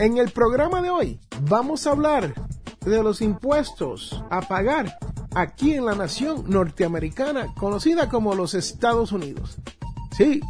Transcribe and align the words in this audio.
En 0.00 0.16
el 0.16 0.30
programa 0.30 0.80
de 0.80 0.88
hoy 0.88 1.20
vamos 1.42 1.86
a 1.86 1.90
hablar 1.90 2.32
de 2.86 3.02
los 3.02 3.20
impuestos 3.20 4.24
a 4.30 4.40
pagar 4.40 4.96
aquí 5.34 5.74
en 5.74 5.84
la 5.84 5.94
nación 5.94 6.44
norteamericana 6.48 7.52
conocida 7.54 8.08
como 8.08 8.34
los 8.34 8.54
Estados 8.54 9.12
Unidos. 9.12 9.58
Sí, 10.16 10.40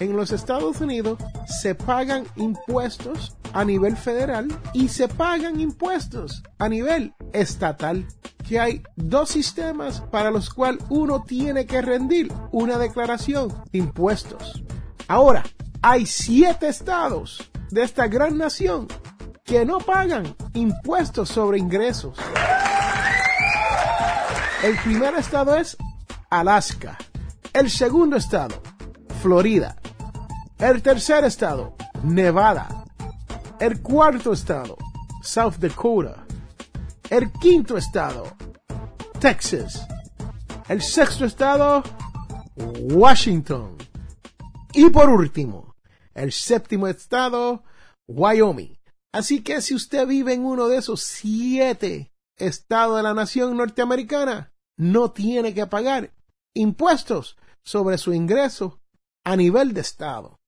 en 0.00 0.16
los 0.16 0.32
Estados 0.32 0.80
Unidos 0.80 1.16
se 1.46 1.76
pagan 1.76 2.24
impuestos 2.34 3.36
a 3.52 3.64
nivel 3.64 3.96
federal 3.96 4.48
y 4.72 4.88
se 4.88 5.06
pagan 5.06 5.60
impuestos 5.60 6.42
a 6.58 6.68
nivel 6.68 7.14
estatal. 7.32 8.04
Que 8.48 8.58
hay 8.58 8.82
dos 8.96 9.28
sistemas 9.28 10.00
para 10.10 10.32
los 10.32 10.50
cuales 10.50 10.82
uno 10.88 11.22
tiene 11.22 11.66
que 11.66 11.82
rendir 11.82 12.32
una 12.50 12.78
declaración 12.78 13.54
de 13.70 13.78
impuestos. 13.78 14.64
Ahora, 15.06 15.44
hay 15.82 16.04
siete 16.04 16.66
estados 16.66 17.48
de 17.70 17.82
esta 17.82 18.06
gran 18.08 18.38
nación 18.38 18.88
que 19.44 19.64
no 19.64 19.78
pagan 19.78 20.36
impuestos 20.54 21.28
sobre 21.28 21.58
ingresos. 21.58 22.18
El 24.62 24.76
primer 24.78 25.14
estado 25.14 25.56
es 25.56 25.76
Alaska. 26.30 26.98
El 27.52 27.70
segundo 27.70 28.16
estado, 28.16 28.60
Florida. 29.22 29.76
El 30.58 30.82
tercer 30.82 31.24
estado, 31.24 31.76
Nevada. 32.02 32.84
El 33.60 33.80
cuarto 33.80 34.32
estado, 34.32 34.76
South 35.22 35.54
Dakota. 35.58 36.26
El 37.08 37.32
quinto 37.32 37.76
estado, 37.76 38.24
Texas. 39.18 39.86
El 40.68 40.82
sexto 40.82 41.24
estado, 41.24 41.82
Washington. 42.56 43.76
Y 44.74 44.90
por 44.90 45.08
último, 45.08 45.67
el 46.22 46.32
séptimo 46.32 46.88
estado, 46.88 47.62
Wyoming. 48.08 48.78
Así 49.12 49.42
que 49.42 49.62
si 49.62 49.74
usted 49.74 50.06
vive 50.06 50.34
en 50.34 50.44
uno 50.44 50.68
de 50.68 50.78
esos 50.78 51.02
siete 51.02 52.12
estados 52.36 52.96
de 52.96 53.02
la 53.02 53.14
nación 53.14 53.56
norteamericana, 53.56 54.52
no 54.76 55.10
tiene 55.10 55.54
que 55.54 55.66
pagar 55.66 56.12
impuestos 56.54 57.36
sobre 57.64 57.98
su 57.98 58.12
ingreso 58.12 58.80
a 59.24 59.36
nivel 59.36 59.74
de 59.74 59.80
estado. 59.80 60.38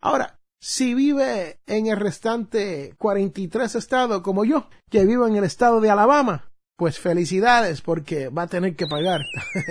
Ahora, 0.00 0.38
si 0.60 0.94
vive 0.94 1.60
en 1.66 1.86
el 1.86 1.98
restante 1.98 2.94
43 2.98 3.74
estados 3.74 4.22
como 4.22 4.44
yo, 4.44 4.68
que 4.90 5.04
vivo 5.04 5.26
en 5.26 5.36
el 5.36 5.44
estado 5.44 5.80
de 5.80 5.90
Alabama, 5.90 6.50
pues 6.76 6.98
felicidades 6.98 7.82
porque 7.82 8.28
va 8.28 8.42
a 8.42 8.46
tener 8.46 8.76
que 8.76 8.86
pagar. 8.86 9.20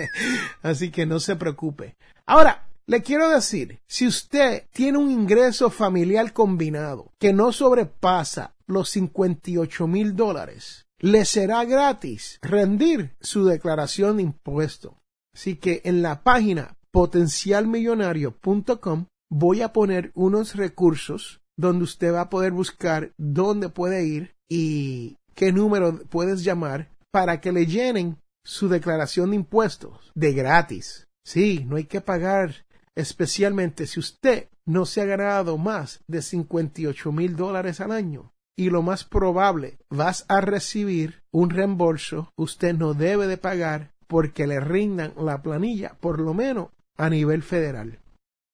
Así 0.62 0.90
que 0.90 1.06
no 1.06 1.18
se 1.20 1.36
preocupe. 1.36 1.96
Ahora, 2.26 2.68
le 2.86 3.02
quiero 3.02 3.30
decir, 3.30 3.80
si 3.86 4.06
usted 4.06 4.64
tiene 4.72 4.98
un 4.98 5.10
ingreso 5.10 5.70
familiar 5.70 6.32
combinado 6.32 7.12
que 7.18 7.32
no 7.32 7.52
sobrepasa 7.52 8.54
los 8.66 8.90
58 8.90 9.86
mil 9.86 10.16
dólares, 10.16 10.86
le 10.98 11.24
será 11.24 11.64
gratis 11.64 12.38
rendir 12.42 13.14
su 13.20 13.44
declaración 13.44 14.16
de 14.16 14.24
impuesto. 14.24 14.98
Así 15.34 15.56
que 15.56 15.80
en 15.84 16.02
la 16.02 16.22
página 16.22 16.76
potencialmillonario.com 16.90 19.06
voy 19.30 19.62
a 19.62 19.72
poner 19.72 20.12
unos 20.14 20.54
recursos 20.54 21.40
donde 21.56 21.84
usted 21.84 22.12
va 22.12 22.22
a 22.22 22.30
poder 22.30 22.52
buscar 22.52 23.12
dónde 23.16 23.68
puede 23.68 24.04
ir 24.04 24.34
y 24.48 25.18
qué 25.34 25.52
número 25.52 26.00
puedes 26.10 26.44
llamar 26.44 26.90
para 27.10 27.40
que 27.40 27.52
le 27.52 27.66
llenen 27.66 28.18
su 28.44 28.68
declaración 28.68 29.30
de 29.30 29.36
impuestos 29.36 30.10
de 30.14 30.32
gratis. 30.32 31.08
Sí, 31.24 31.64
no 31.68 31.76
hay 31.76 31.84
que 31.84 32.00
pagar 32.00 32.66
especialmente 32.94 33.86
si 33.86 34.00
usted 34.00 34.48
no 34.64 34.86
se 34.86 35.00
ha 35.00 35.04
ganado 35.04 35.58
más 35.58 36.02
de 36.06 36.22
58 36.22 37.12
mil 37.12 37.36
dólares 37.36 37.80
al 37.80 37.92
año. 37.92 38.32
Y 38.56 38.70
lo 38.70 38.82
más 38.82 39.04
probable, 39.04 39.78
vas 39.88 40.26
a 40.28 40.40
recibir 40.40 41.22
un 41.30 41.50
reembolso, 41.50 42.32
usted 42.36 42.74
no 42.74 42.92
debe 42.92 43.26
de 43.26 43.38
pagar 43.38 43.94
porque 44.06 44.46
le 44.46 44.60
rindan 44.60 45.14
la 45.16 45.42
planilla, 45.42 45.96
por 46.00 46.20
lo 46.20 46.34
menos 46.34 46.68
a 46.98 47.08
nivel 47.08 47.42
federal. 47.42 47.98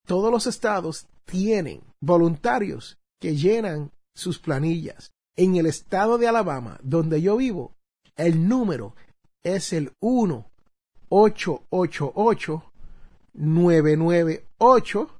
Todos 0.07 0.31
los 0.31 0.47
estados 0.47 1.09
tienen 1.25 1.83
voluntarios 2.01 2.99
que 3.21 3.37
llenan 3.37 3.91
sus 4.15 4.39
planillas. 4.39 5.13
En 5.37 5.57
el 5.57 5.67
estado 5.67 6.17
de 6.17 6.29
Alabama, 6.29 6.79
donde 6.83 7.21
yo 7.21 7.37
vivo, 7.37 7.75
el 8.17 8.49
número 8.49 8.95
es 9.43 9.73
el 9.73 9.93
1 10.01 10.49
888 11.11 12.68
998 13.39 15.11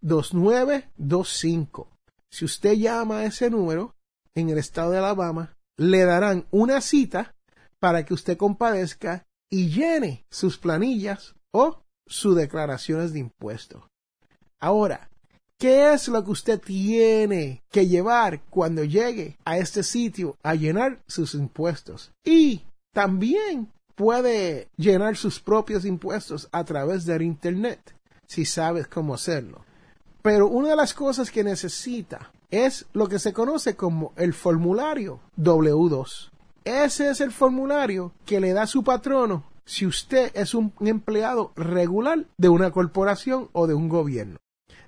2925. 0.00 1.88
Si 2.30 2.44
usted 2.44 2.74
llama 2.74 3.18
a 3.18 3.24
ese 3.26 3.50
número 3.50 3.94
en 4.34 4.48
el 4.48 4.58
estado 4.58 4.92
de 4.92 4.98
Alabama, 4.98 5.56
le 5.76 6.04
darán 6.04 6.46
una 6.50 6.80
cita 6.80 7.34
para 7.78 8.04
que 8.04 8.14
usted 8.14 8.36
compadezca 8.36 9.26
y 9.50 9.68
llene 9.68 10.24
sus 10.30 10.58
planillas 10.58 11.34
o 11.52 11.82
sus 12.06 12.36
declaraciones 12.36 13.12
de 13.12 13.18
impuestos. 13.20 13.82
Ahora, 14.60 15.10
¿qué 15.58 15.92
es 15.92 16.08
lo 16.08 16.24
que 16.24 16.30
usted 16.30 16.60
tiene 16.60 17.62
que 17.70 17.86
llevar 17.88 18.42
cuando 18.50 18.84
llegue 18.84 19.38
a 19.44 19.58
este 19.58 19.82
sitio 19.82 20.36
a 20.42 20.54
llenar 20.54 21.02
sus 21.06 21.34
impuestos? 21.34 22.12
Y 22.24 22.62
también 22.92 23.72
puede 24.00 24.70
llenar 24.78 25.14
sus 25.14 25.40
propios 25.40 25.84
impuestos 25.84 26.48
a 26.52 26.64
través 26.64 27.04
del 27.04 27.20
Internet, 27.20 27.94
si 28.26 28.46
sabes 28.46 28.86
cómo 28.86 29.12
hacerlo. 29.12 29.62
Pero 30.22 30.48
una 30.48 30.70
de 30.70 30.76
las 30.76 30.94
cosas 30.94 31.30
que 31.30 31.44
necesita 31.44 32.32
es 32.50 32.86
lo 32.94 33.08
que 33.08 33.18
se 33.18 33.34
conoce 33.34 33.76
como 33.76 34.14
el 34.16 34.32
formulario 34.32 35.20
W2. 35.36 36.30
Ese 36.64 37.10
es 37.10 37.20
el 37.20 37.30
formulario 37.30 38.14
que 38.24 38.40
le 38.40 38.54
da 38.54 38.66
su 38.66 38.82
patrono 38.82 39.44
si 39.66 39.84
usted 39.84 40.32
es 40.34 40.54
un 40.54 40.72
empleado 40.80 41.52
regular 41.54 42.24
de 42.38 42.48
una 42.48 42.70
corporación 42.70 43.50
o 43.52 43.66
de 43.66 43.74
un 43.74 43.90
gobierno. 43.90 44.38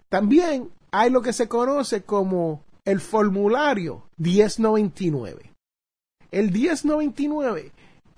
También 0.09 0.71
hay 0.91 1.11
lo 1.11 1.21
que 1.21 1.35
se 1.35 1.49
conoce 1.49 2.03
como 2.05 2.65
el 2.87 2.99
formulario 2.99 4.05
1099. 4.17 5.53
El 6.31 6.51
1099 6.51 7.73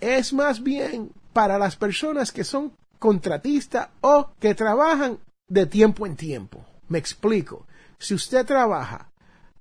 es 0.04 0.34
más 0.34 0.62
bien 0.62 1.12
para 1.32 1.58
las 1.58 1.76
personas 1.76 2.30
que 2.30 2.44
son 2.44 2.76
contratistas 2.98 3.88
o 4.02 4.30
que 4.38 4.54
trabajan 4.54 5.18
de 5.48 5.66
tiempo 5.66 6.06
en 6.06 6.16
tiempo. 6.16 6.64
Me 6.88 6.98
explico. 6.98 7.66
Si 7.98 8.14
usted 8.14 8.44
trabaja 8.44 9.10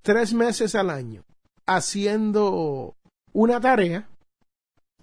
tres 0.02 0.34
meses 0.34 0.76
al 0.76 0.90
año 0.90 1.24
haciendo 1.66 2.96
una 3.32 3.62
tarea, 3.62 4.08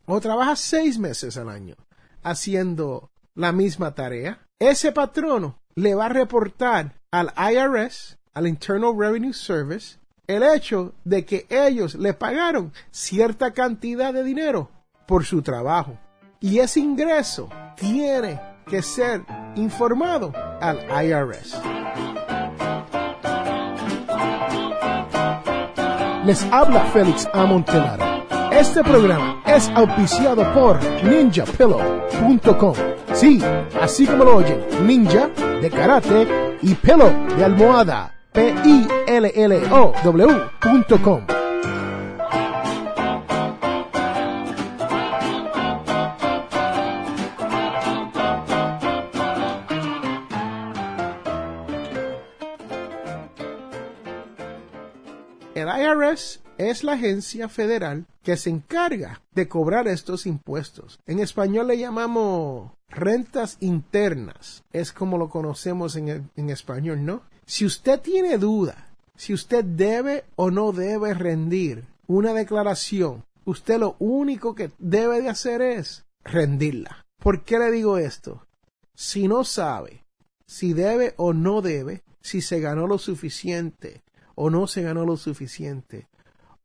o 0.04 0.20
trabaja 0.20 0.56
seis 0.56 0.98
meses 0.98 1.36
al 1.36 1.48
año 1.48 1.76
haciendo 2.22 3.10
la 3.34 3.52
misma 3.52 3.94
tarea, 3.94 4.46
ese 4.58 4.92
patrono 4.92 5.58
le 5.74 5.94
va 5.94 6.06
a 6.06 6.10
reportar 6.10 7.00
al 7.10 7.32
IRS, 7.36 8.18
al 8.34 8.46
Internal 8.46 8.94
Revenue 8.96 9.32
Service, 9.32 9.98
el 10.26 10.42
hecho 10.42 10.94
de 11.04 11.24
que 11.24 11.46
ellos 11.48 11.94
le 11.94 12.12
pagaron 12.12 12.72
cierta 12.90 13.52
cantidad 13.52 14.12
de 14.12 14.22
dinero 14.22 14.70
por 15.10 15.26
su 15.26 15.42
trabajo. 15.42 15.98
Y 16.38 16.60
ese 16.60 16.78
ingreso 16.78 17.48
tiene 17.74 18.40
que 18.64 18.80
ser 18.80 19.22
informado 19.56 20.32
al 20.60 20.78
IRS. 21.04 21.60
Les 26.24 26.44
habla 26.52 26.84
Félix 26.92 27.28
Amontelaro. 27.32 28.04
Este 28.52 28.84
programa 28.84 29.42
es 29.46 29.68
auspiciado 29.70 30.44
por 30.54 30.78
ninjapillow.com. 31.02 32.74
Sí, 33.12 33.42
así 33.80 34.06
como 34.06 34.24
lo 34.24 34.36
oyen, 34.36 34.64
ninja 34.86 35.28
de 35.60 35.68
karate 35.70 36.56
y 36.62 36.74
pillow 36.74 37.10
de 37.36 37.44
almohada. 37.44 38.14
P-I-L-L-O-W.com. 38.32 39.00
IRS 55.90 56.40
es 56.58 56.84
la 56.84 56.92
agencia 56.92 57.48
federal 57.48 58.06
que 58.22 58.36
se 58.36 58.50
encarga 58.50 59.22
de 59.34 59.48
cobrar 59.48 59.88
estos 59.88 60.26
impuestos. 60.26 60.98
En 61.06 61.18
español 61.18 61.68
le 61.68 61.78
llamamos 61.78 62.72
rentas 62.88 63.56
internas. 63.60 64.62
Es 64.72 64.92
como 64.92 65.18
lo 65.18 65.28
conocemos 65.28 65.96
en, 65.96 66.30
en 66.36 66.50
español, 66.50 67.04
¿no? 67.04 67.22
Si 67.46 67.64
usted 67.64 68.00
tiene 68.00 68.38
duda 68.38 68.90
si 69.20 69.34
usted 69.34 69.62
debe 69.62 70.24
o 70.34 70.50
no 70.50 70.72
debe 70.72 71.12
rendir 71.12 71.84
una 72.06 72.32
declaración, 72.32 73.26
usted 73.44 73.78
lo 73.78 73.96
único 73.98 74.54
que 74.54 74.70
debe 74.78 75.20
de 75.20 75.28
hacer 75.28 75.60
es 75.60 76.06
rendirla. 76.24 77.04
¿Por 77.18 77.44
qué 77.44 77.58
le 77.58 77.70
digo 77.70 77.98
esto? 77.98 78.46
Si 78.94 79.28
no 79.28 79.44
sabe 79.44 80.06
si 80.46 80.72
debe 80.72 81.12
o 81.18 81.34
no 81.34 81.60
debe, 81.60 82.02
si 82.22 82.40
se 82.40 82.60
ganó 82.60 82.86
lo 82.86 82.96
suficiente 82.96 84.02
o 84.42 84.48
no 84.48 84.66
se 84.66 84.80
ganó 84.80 85.04
lo 85.04 85.18
suficiente, 85.18 86.08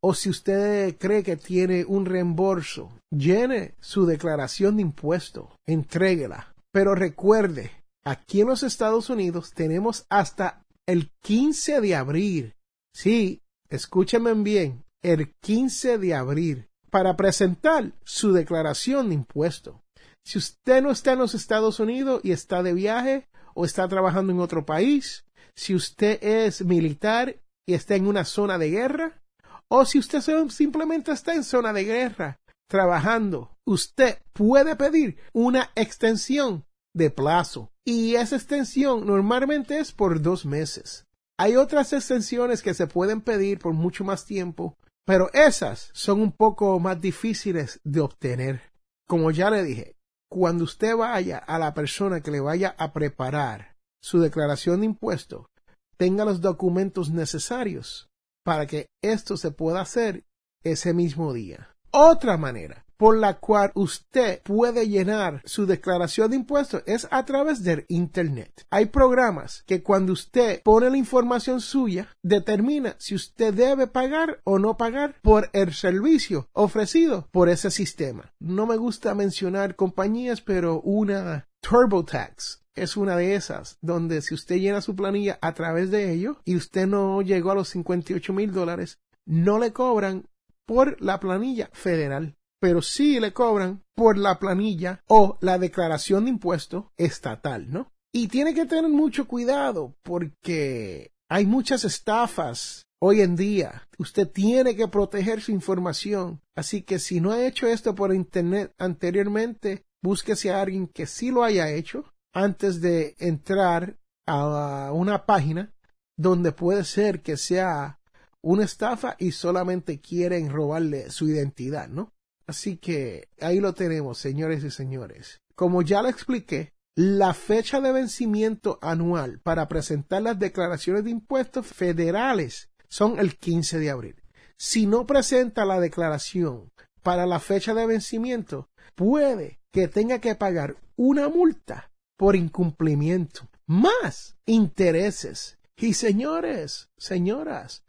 o 0.00 0.14
si 0.14 0.30
usted 0.30 0.96
cree 0.96 1.22
que 1.22 1.36
tiene 1.36 1.84
un 1.84 2.06
reembolso, 2.06 2.90
llene 3.10 3.74
su 3.80 4.06
declaración 4.06 4.76
de 4.76 4.82
impuesto, 4.82 5.50
entréguela. 5.66 6.54
Pero 6.72 6.94
recuerde, 6.94 7.84
aquí 8.02 8.40
en 8.40 8.46
los 8.46 8.62
Estados 8.62 9.10
Unidos 9.10 9.52
tenemos 9.52 10.06
hasta 10.08 10.64
el 10.86 11.10
15 11.20 11.82
de 11.82 11.94
abril. 11.94 12.54
Sí, 12.94 13.42
escúchenme 13.68 14.32
bien, 14.32 14.82
el 15.02 15.34
15 15.42 15.98
de 15.98 16.14
abril 16.14 16.68
para 16.90 17.14
presentar 17.14 17.92
su 18.04 18.32
declaración 18.32 19.10
de 19.10 19.16
impuesto. 19.16 19.82
Si 20.24 20.38
usted 20.38 20.82
no 20.82 20.90
está 20.90 21.12
en 21.12 21.18
los 21.18 21.34
Estados 21.34 21.78
Unidos 21.78 22.22
y 22.24 22.32
está 22.32 22.62
de 22.62 22.72
viaje 22.72 23.28
o 23.52 23.66
está 23.66 23.86
trabajando 23.86 24.32
en 24.32 24.40
otro 24.40 24.64
país, 24.64 25.26
si 25.54 25.74
usted 25.74 26.18
es 26.22 26.64
militar 26.64 27.36
y 27.66 27.74
está 27.74 27.96
en 27.96 28.06
una 28.06 28.24
zona 28.24 28.58
de 28.58 28.70
guerra, 28.70 29.20
o 29.68 29.84
si 29.84 29.98
usted 29.98 30.20
simplemente 30.48 31.12
está 31.12 31.34
en 31.34 31.44
zona 31.44 31.72
de 31.72 31.84
guerra 31.84 32.38
trabajando, 32.68 33.56
usted 33.66 34.18
puede 34.32 34.76
pedir 34.76 35.18
una 35.32 35.70
extensión 35.74 36.64
de 36.94 37.10
plazo 37.10 37.70
y 37.84 38.14
esa 38.14 38.36
extensión 38.36 39.06
normalmente 39.06 39.78
es 39.78 39.92
por 39.92 40.22
dos 40.22 40.46
meses. 40.46 41.04
Hay 41.38 41.56
otras 41.56 41.92
extensiones 41.92 42.62
que 42.62 42.74
se 42.74 42.86
pueden 42.86 43.20
pedir 43.20 43.58
por 43.58 43.74
mucho 43.74 44.04
más 44.04 44.24
tiempo, 44.24 44.76
pero 45.04 45.30
esas 45.32 45.90
son 45.92 46.20
un 46.20 46.32
poco 46.32 46.78
más 46.80 47.00
difíciles 47.00 47.80
de 47.84 48.00
obtener. 48.00 48.62
Como 49.06 49.30
ya 49.30 49.50
le 49.50 49.62
dije, 49.62 49.96
cuando 50.28 50.64
usted 50.64 50.96
vaya 50.96 51.38
a 51.38 51.58
la 51.58 51.74
persona 51.74 52.20
que 52.20 52.30
le 52.30 52.40
vaya 52.40 52.74
a 52.78 52.92
preparar 52.92 53.76
su 54.00 54.18
declaración 54.18 54.80
de 54.80 54.86
impuesto, 54.86 55.48
tenga 55.96 56.24
los 56.24 56.40
documentos 56.40 57.10
necesarios 57.10 58.08
para 58.44 58.66
que 58.66 58.86
esto 59.02 59.36
se 59.36 59.50
pueda 59.50 59.80
hacer 59.80 60.24
ese 60.62 60.94
mismo 60.94 61.32
día. 61.32 61.70
Otra 61.90 62.36
manera 62.36 62.86
por 62.96 63.16
la 63.16 63.38
cual 63.38 63.72
usted 63.74 64.42
puede 64.42 64.88
llenar 64.88 65.42
su 65.44 65.66
declaración 65.66 66.30
de 66.30 66.36
impuestos 66.36 66.82
es 66.86 67.06
a 67.10 67.24
través 67.24 67.62
del 67.62 67.84
Internet. 67.88 68.66
Hay 68.70 68.86
programas 68.86 69.62
que 69.66 69.82
cuando 69.82 70.12
usted 70.12 70.62
pone 70.62 70.90
la 70.90 70.96
información 70.96 71.60
suya, 71.60 72.08
determina 72.22 72.96
si 72.98 73.14
usted 73.14 73.52
debe 73.52 73.86
pagar 73.86 74.40
o 74.44 74.58
no 74.58 74.76
pagar 74.76 75.16
por 75.22 75.50
el 75.52 75.74
servicio 75.74 76.48
ofrecido 76.52 77.28
por 77.30 77.48
ese 77.48 77.70
sistema. 77.70 78.32
No 78.40 78.66
me 78.66 78.76
gusta 78.76 79.14
mencionar 79.14 79.76
compañías, 79.76 80.40
pero 80.40 80.80
una 80.80 81.48
TurboTax 81.60 82.65
es 82.76 82.96
una 82.96 83.16
de 83.16 83.34
esas, 83.34 83.78
donde 83.80 84.22
si 84.22 84.34
usted 84.34 84.56
llena 84.56 84.80
su 84.80 84.94
planilla 84.94 85.38
a 85.42 85.54
través 85.54 85.90
de 85.90 86.12
ello 86.12 86.40
y 86.44 86.56
usted 86.56 86.86
no 86.86 87.22
llegó 87.22 87.50
a 87.50 87.54
los 87.54 87.68
58 87.70 88.32
mil 88.32 88.52
dólares, 88.52 89.00
no 89.24 89.58
le 89.58 89.72
cobran 89.72 90.28
por 90.66 91.00
la 91.00 91.18
planilla 91.18 91.70
federal 91.72 92.36
pero 92.60 92.82
sí 92.82 93.20
le 93.20 93.32
cobran 93.32 93.82
por 93.94 94.18
la 94.18 94.38
planilla 94.38 95.02
o 95.06 95.38
la 95.40 95.58
declaración 95.58 96.24
de 96.24 96.30
impuesto 96.30 96.92
estatal, 96.96 97.70
¿no? 97.70 97.92
Y 98.12 98.28
tiene 98.28 98.54
que 98.54 98.66
tener 98.66 98.90
mucho 98.90 99.28
cuidado 99.28 99.94
porque 100.02 101.12
hay 101.28 101.46
muchas 101.46 101.84
estafas 101.84 102.86
hoy 103.00 103.20
en 103.20 103.36
día. 103.36 103.88
Usted 103.98 104.28
tiene 104.28 104.74
que 104.74 104.88
proteger 104.88 105.42
su 105.42 105.52
información. 105.52 106.40
Así 106.54 106.82
que 106.82 106.98
si 106.98 107.20
no 107.20 107.32
ha 107.32 107.46
hecho 107.46 107.66
esto 107.66 107.94
por 107.94 108.14
internet 108.14 108.72
anteriormente, 108.78 109.84
búsquese 110.02 110.50
a 110.50 110.62
alguien 110.62 110.88
que 110.88 111.06
sí 111.06 111.30
lo 111.30 111.44
haya 111.44 111.70
hecho 111.70 112.04
antes 112.36 112.82
de 112.82 113.16
entrar 113.18 113.96
a 114.26 114.92
una 114.92 115.24
página 115.24 115.72
donde 116.18 116.52
puede 116.52 116.84
ser 116.84 117.22
que 117.22 117.38
sea 117.38 117.98
una 118.42 118.64
estafa 118.64 119.16
y 119.18 119.32
solamente 119.32 120.00
quieren 120.02 120.50
robarle 120.50 121.10
su 121.10 121.28
identidad, 121.28 121.88
¿no? 121.88 122.12
Así 122.46 122.76
que 122.76 123.30
ahí 123.40 123.58
lo 123.58 123.72
tenemos, 123.72 124.18
señores 124.18 124.62
y 124.64 124.70
señores. 124.70 125.40
Como 125.54 125.80
ya 125.80 126.02
lo 126.02 126.08
expliqué, 126.08 126.74
la 126.94 127.32
fecha 127.32 127.80
de 127.80 127.92
vencimiento 127.92 128.78
anual 128.82 129.40
para 129.40 129.66
presentar 129.66 130.20
las 130.20 130.38
declaraciones 130.38 131.04
de 131.04 131.12
impuestos 131.12 131.66
federales 131.66 132.68
son 132.88 133.18
el 133.18 133.38
15 133.38 133.78
de 133.78 133.90
abril. 133.90 134.22
Si 134.58 134.86
no 134.86 135.06
presenta 135.06 135.64
la 135.64 135.80
declaración 135.80 136.70
para 137.02 137.24
la 137.24 137.40
fecha 137.40 137.72
de 137.72 137.86
vencimiento, 137.86 138.68
puede 138.94 139.58
que 139.72 139.88
tenga 139.88 140.18
que 140.18 140.34
pagar 140.34 140.76
una 140.96 141.30
multa 141.30 141.90
por 142.16 142.36
incumplimiento, 142.36 143.48
más 143.66 144.36
intereses. 144.46 145.58
Y 145.76 145.94
señores, 145.94 146.88
señoras, 146.96 147.84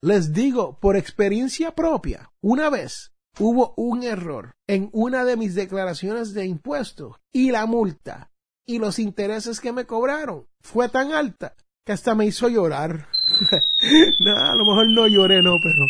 les 0.00 0.32
digo 0.32 0.78
por 0.80 0.96
experiencia 0.96 1.74
propia, 1.74 2.30
una 2.40 2.70
vez 2.70 3.12
hubo 3.38 3.74
un 3.76 4.02
error 4.02 4.56
en 4.66 4.90
una 4.92 5.24
de 5.24 5.36
mis 5.36 5.54
declaraciones 5.54 6.34
de 6.34 6.46
impuestos 6.46 7.16
y 7.32 7.52
la 7.52 7.66
multa 7.66 8.30
y 8.66 8.78
los 8.78 8.98
intereses 8.98 9.60
que 9.60 9.72
me 9.72 9.86
cobraron 9.86 10.46
fue 10.60 10.88
tan 10.88 11.12
alta 11.12 11.54
que 11.86 11.92
hasta 11.92 12.14
me 12.14 12.26
hizo 12.26 12.48
llorar. 12.48 13.08
no, 14.20 14.36
a 14.36 14.54
lo 14.54 14.66
mejor 14.66 14.88
no 14.88 15.06
lloré, 15.06 15.42
no, 15.42 15.56
pero 15.62 15.86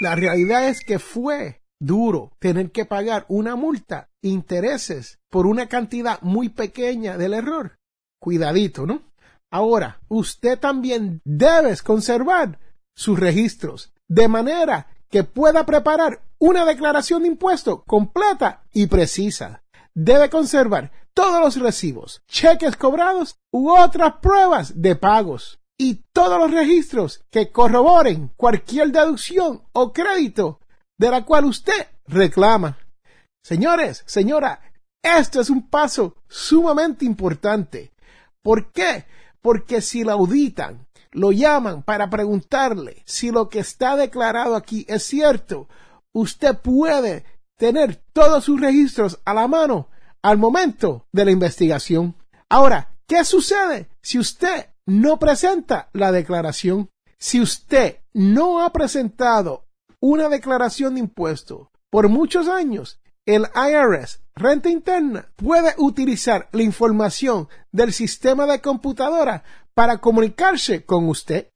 la 0.00 0.14
realidad 0.14 0.68
es 0.68 0.84
que 0.84 0.98
fue 0.98 1.61
duro 1.82 2.32
tener 2.38 2.70
que 2.70 2.84
pagar 2.84 3.26
una 3.28 3.56
multa, 3.56 4.08
intereses 4.22 5.18
por 5.28 5.46
una 5.46 5.68
cantidad 5.68 6.20
muy 6.22 6.48
pequeña 6.48 7.18
del 7.18 7.34
error. 7.34 7.78
Cuidadito, 8.20 8.86
¿no? 8.86 9.02
Ahora, 9.50 10.00
usted 10.08 10.58
también 10.58 11.20
debe 11.24 11.76
conservar 11.78 12.58
sus 12.94 13.18
registros 13.18 13.92
de 14.08 14.28
manera 14.28 14.86
que 15.10 15.24
pueda 15.24 15.66
preparar 15.66 16.22
una 16.38 16.64
declaración 16.64 17.22
de 17.22 17.28
impuesto 17.28 17.82
completa 17.82 18.62
y 18.72 18.86
precisa. 18.86 19.62
Debe 19.94 20.30
conservar 20.30 20.90
todos 21.12 21.40
los 21.40 21.56
recibos, 21.56 22.22
cheques 22.28 22.76
cobrados 22.76 23.36
u 23.50 23.70
otras 23.70 24.14
pruebas 24.22 24.80
de 24.80 24.96
pagos 24.96 25.58
y 25.76 26.04
todos 26.12 26.38
los 26.38 26.50
registros 26.50 27.24
que 27.30 27.50
corroboren 27.50 28.30
cualquier 28.36 28.92
deducción 28.92 29.62
o 29.72 29.92
crédito 29.92 30.60
de 30.98 31.10
la 31.10 31.24
cual 31.24 31.46
usted 31.46 31.88
reclama. 32.06 32.78
Señores, 33.42 34.04
señora, 34.06 34.60
esto 35.02 35.40
es 35.40 35.50
un 35.50 35.68
paso 35.68 36.16
sumamente 36.28 37.04
importante. 37.04 37.92
¿Por 38.42 38.72
qué? 38.72 39.04
Porque 39.40 39.80
si 39.80 40.04
la 40.04 40.12
auditan 40.12 40.86
lo 41.10 41.32
llaman 41.32 41.82
para 41.82 42.08
preguntarle 42.08 43.02
si 43.04 43.30
lo 43.30 43.48
que 43.48 43.58
está 43.58 43.96
declarado 43.96 44.56
aquí 44.56 44.84
es 44.88 45.02
cierto, 45.02 45.68
usted 46.12 46.56
puede 46.58 47.24
tener 47.58 47.96
todos 48.12 48.44
sus 48.44 48.60
registros 48.60 49.20
a 49.24 49.34
la 49.34 49.46
mano 49.46 49.88
al 50.22 50.38
momento 50.38 51.06
de 51.12 51.24
la 51.24 51.30
investigación. 51.30 52.16
Ahora, 52.48 52.94
¿qué 53.06 53.24
sucede 53.24 53.88
si 54.00 54.18
usted 54.18 54.70
no 54.86 55.18
presenta 55.18 55.90
la 55.92 56.12
declaración? 56.12 56.90
Si 57.18 57.40
usted 57.40 57.98
no 58.12 58.64
ha 58.64 58.72
presentado 58.72 59.66
una 60.02 60.28
declaración 60.28 60.94
de 60.94 61.00
impuesto 61.00 61.70
por 61.88 62.08
muchos 62.08 62.48
años, 62.48 63.00
el 63.24 63.46
IRS, 63.54 64.20
renta 64.34 64.68
interna, 64.68 65.30
puede 65.36 65.74
utilizar 65.78 66.48
la 66.50 66.64
información 66.64 67.48
del 67.70 67.92
sistema 67.92 68.46
de 68.46 68.60
computadora 68.60 69.44
para 69.74 69.98
comunicarse 69.98 70.84
con 70.84 71.08
usted. 71.08 71.48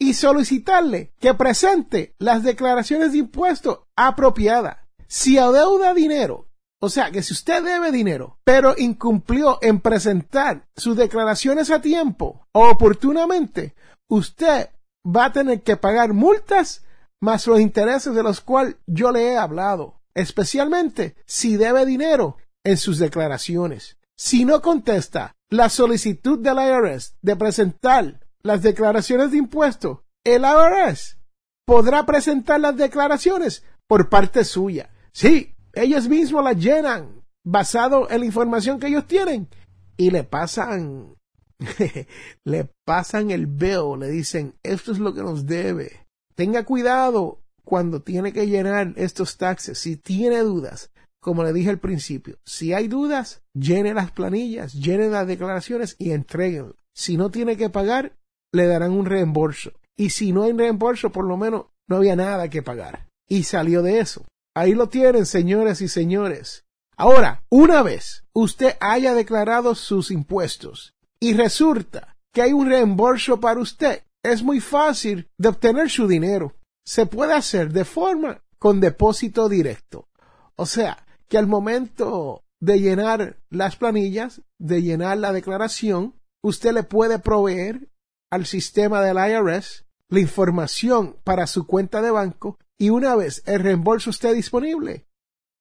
y 0.00 0.14
solicitarle 0.14 1.12
que 1.20 1.32
presente 1.32 2.16
las 2.18 2.42
declaraciones 2.42 3.12
de 3.12 3.18
impuestos 3.18 3.78
apropiadas. 3.94 4.78
Si 5.06 5.38
adeuda 5.38 5.94
dinero, 5.94 6.48
o 6.80 6.88
sea 6.88 7.12
que 7.12 7.22
si 7.22 7.34
usted 7.34 7.62
debe 7.62 7.92
dinero, 7.92 8.40
pero 8.42 8.74
incumplió 8.76 9.60
en 9.62 9.78
presentar 9.78 10.66
sus 10.76 10.96
declaraciones 10.96 11.70
a 11.70 11.80
tiempo 11.80 12.48
o 12.50 12.68
oportunamente, 12.68 13.76
usted 14.08 14.70
va 15.06 15.26
a 15.26 15.32
tener 15.32 15.62
que 15.62 15.76
pagar 15.76 16.14
multas 16.14 16.82
más 17.20 17.46
los 17.46 17.60
intereses 17.60 18.14
de 18.14 18.22
los 18.22 18.40
cuales 18.40 18.76
yo 18.86 19.12
le 19.12 19.28
he 19.28 19.36
hablado, 19.36 20.00
especialmente 20.14 21.16
si 21.26 21.56
debe 21.56 21.86
dinero 21.86 22.36
en 22.64 22.76
sus 22.76 22.98
declaraciones. 22.98 23.96
Si 24.16 24.44
no 24.44 24.60
contesta 24.60 25.36
la 25.48 25.68
solicitud 25.68 26.38
del 26.38 26.58
IRS 26.58 27.16
de 27.22 27.36
presentar 27.36 28.20
las 28.42 28.62
declaraciones 28.62 29.30
de 29.30 29.38
impuestos, 29.38 29.98
el 30.24 30.42
IRS 30.42 31.18
podrá 31.66 32.04
presentar 32.04 32.60
las 32.60 32.76
declaraciones 32.76 33.64
por 33.86 34.08
parte 34.08 34.44
suya. 34.44 34.90
Sí, 35.12 35.54
ellos 35.72 36.08
mismos 36.08 36.44
las 36.44 36.56
llenan 36.56 37.24
basado 37.44 38.10
en 38.10 38.20
la 38.20 38.26
información 38.26 38.78
que 38.78 38.88
ellos 38.88 39.06
tienen 39.06 39.48
y 39.96 40.10
le 40.10 40.24
pasan 40.24 41.16
le 42.44 42.70
pasan 42.84 43.30
el 43.30 43.46
bill, 43.46 43.98
le 43.98 44.08
dicen, 44.08 44.54
esto 44.62 44.92
es 44.92 44.98
lo 44.98 45.14
que 45.14 45.22
nos 45.22 45.46
debe. 45.46 46.06
Tenga 46.40 46.64
cuidado 46.64 47.42
cuando 47.64 48.00
tiene 48.00 48.32
que 48.32 48.46
llenar 48.46 48.94
estos 48.96 49.36
taxes. 49.36 49.78
Si 49.78 49.98
tiene 49.98 50.38
dudas, 50.38 50.90
como 51.20 51.44
le 51.44 51.52
dije 51.52 51.68
al 51.68 51.80
principio, 51.80 52.38
si 52.46 52.72
hay 52.72 52.88
dudas, 52.88 53.42
llene 53.52 53.92
las 53.92 54.10
planillas, 54.10 54.72
llene 54.72 55.10
las 55.10 55.26
declaraciones 55.26 55.96
y 55.98 56.12
entreguen. 56.12 56.72
Si 56.94 57.18
no 57.18 57.28
tiene 57.30 57.58
que 57.58 57.68
pagar, 57.68 58.16
le 58.54 58.66
darán 58.66 58.92
un 58.92 59.04
reembolso. 59.04 59.72
Y 59.98 60.08
si 60.08 60.32
no 60.32 60.44
hay 60.44 60.54
reembolso, 60.54 61.12
por 61.12 61.26
lo 61.26 61.36
menos 61.36 61.66
no 61.86 61.96
había 61.96 62.16
nada 62.16 62.48
que 62.48 62.62
pagar. 62.62 63.06
Y 63.28 63.42
salió 63.42 63.82
de 63.82 63.98
eso. 63.98 64.24
Ahí 64.56 64.72
lo 64.72 64.88
tienen, 64.88 65.26
señores 65.26 65.82
y 65.82 65.88
señores. 65.88 66.64
Ahora, 66.96 67.42
una 67.50 67.82
vez 67.82 68.24
usted 68.32 68.78
haya 68.80 69.12
declarado 69.12 69.74
sus 69.74 70.10
impuestos 70.10 70.94
y 71.20 71.34
resulta 71.34 72.16
que 72.32 72.40
hay 72.40 72.54
un 72.54 72.66
reembolso 72.66 73.40
para 73.40 73.60
usted, 73.60 74.04
es 74.22 74.42
muy 74.42 74.60
fácil 74.60 75.28
de 75.38 75.48
obtener 75.48 75.90
su 75.90 76.06
dinero. 76.06 76.54
Se 76.84 77.06
puede 77.06 77.34
hacer 77.34 77.72
de 77.72 77.84
forma 77.84 78.42
con 78.58 78.80
depósito 78.80 79.48
directo. 79.48 80.08
O 80.56 80.66
sea, 80.66 81.06
que 81.28 81.38
al 81.38 81.46
momento 81.46 82.44
de 82.60 82.80
llenar 82.80 83.38
las 83.48 83.76
planillas, 83.76 84.42
de 84.58 84.82
llenar 84.82 85.18
la 85.18 85.32
declaración, 85.32 86.14
usted 86.42 86.72
le 86.72 86.82
puede 86.82 87.18
proveer 87.18 87.88
al 88.30 88.46
sistema 88.46 89.02
del 89.02 89.16
IRS 89.16 89.86
la 90.08 90.20
información 90.20 91.16
para 91.24 91.46
su 91.46 91.66
cuenta 91.66 92.02
de 92.02 92.10
banco 92.10 92.58
y 92.78 92.90
una 92.90 93.14
vez 93.14 93.42
el 93.46 93.60
reembolso 93.60 94.10
esté 94.10 94.32
disponible, 94.34 95.06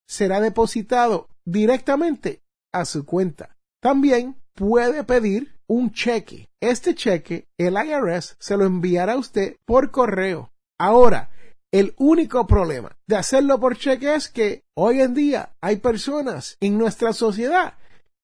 será 0.07 0.39
depositado 0.39 1.29
directamente 1.45 2.41
a 2.71 2.85
su 2.85 3.05
cuenta. 3.05 3.57
También 3.81 4.35
puede 4.53 5.03
pedir 5.03 5.58
un 5.69 5.91
cheque. 5.91 6.49
Este 6.59 6.95
cheque 6.95 7.47
el 7.57 7.75
IRS 7.75 8.35
se 8.39 8.57
lo 8.57 8.65
enviará 8.65 9.13
a 9.13 9.17
usted 9.17 9.55
por 9.65 9.91
correo. 9.91 10.51
Ahora, 10.77 11.29
el 11.71 11.93
único 11.97 12.47
problema 12.47 12.97
de 13.07 13.15
hacerlo 13.15 13.59
por 13.59 13.77
cheque 13.77 14.15
es 14.15 14.29
que 14.29 14.63
hoy 14.75 15.01
en 15.01 15.13
día 15.13 15.53
hay 15.61 15.77
personas 15.77 16.57
en 16.59 16.77
nuestra 16.77 17.13
sociedad 17.13 17.75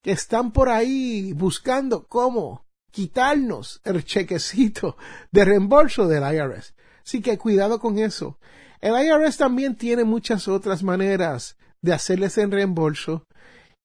que 0.04 0.12
están 0.12 0.52
por 0.52 0.70
ahí 0.70 1.34
buscando 1.34 2.08
cómo 2.08 2.66
quitarnos 2.92 3.82
el 3.84 4.04
chequecito 4.04 4.98
de 5.32 5.46
reembolso 5.46 6.08
del 6.08 6.24
IRS. 6.24 6.74
Así 7.06 7.22
que 7.22 7.38
cuidado 7.38 7.80
con 7.80 8.00
eso. 8.00 8.40
El 8.82 8.94
IRS 8.94 9.38
también 9.38 9.76
tiene 9.76 10.04
muchas 10.04 10.48
otras 10.48 10.82
maneras 10.82 11.58
de 11.82 11.94
hacerles 11.94 12.38
el 12.40 12.52
reembolso 12.52 13.28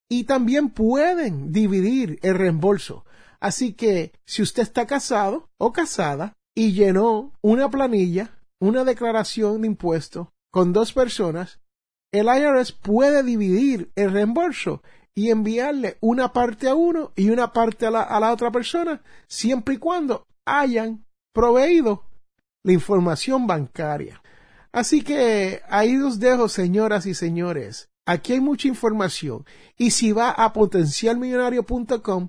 y 0.09 0.25
también 0.25 0.71
pueden 0.71 1.53
dividir 1.53 2.19
el 2.23 2.37
reembolso. 2.37 3.05
Así 3.41 3.73
que 3.73 4.13
si 4.27 4.43
usted 4.43 4.63
está 4.63 4.87
casado 4.87 5.49
o 5.59 5.73
casada 5.73 6.37
y 6.55 6.73
llenó 6.73 7.33
una 7.41 7.71
planilla, 7.71 8.39
una 8.61 8.85
declaración 8.85 9.63
de 9.63 9.69
impuesto 9.69 10.33
con 10.53 10.73
dos 10.73 10.93
personas, 10.93 11.61
el 12.13 12.27
IRS 12.27 12.73
puede 12.73 13.23
dividir 13.23 13.91
el 13.95 14.13
reembolso 14.13 14.83
y 15.15 15.31
enviarle 15.31 15.97
una 16.01 16.33
parte 16.33 16.69
a 16.69 16.75
uno 16.75 17.13
y 17.17 17.31
una 17.31 17.53
parte 17.53 17.87
a 17.87 17.91
la, 17.91 18.03
a 18.03 18.21
la 18.21 18.33
otra 18.33 18.51
persona, 18.51 19.03
siempre 19.27 19.75
y 19.75 19.79
cuando 19.79 20.27
hayan 20.45 21.05
proveído 21.33 22.05
la 22.63 22.73
información 22.73 23.47
bancaria. 23.47 24.23
Así 24.73 25.03
que 25.03 25.63
ahí 25.69 25.97
os 25.97 26.21
dejo, 26.21 26.49
señoras 26.49 27.07
y 27.07 27.15
señores. 27.15 27.89
Aquí 28.07 28.33
hay 28.33 28.41
mucha 28.41 28.69
información 28.69 29.45
y 29.77 29.93
si 29.93 30.13
va 30.13 30.31
a 30.31 30.53
potencialmillonario.com, 30.53 32.29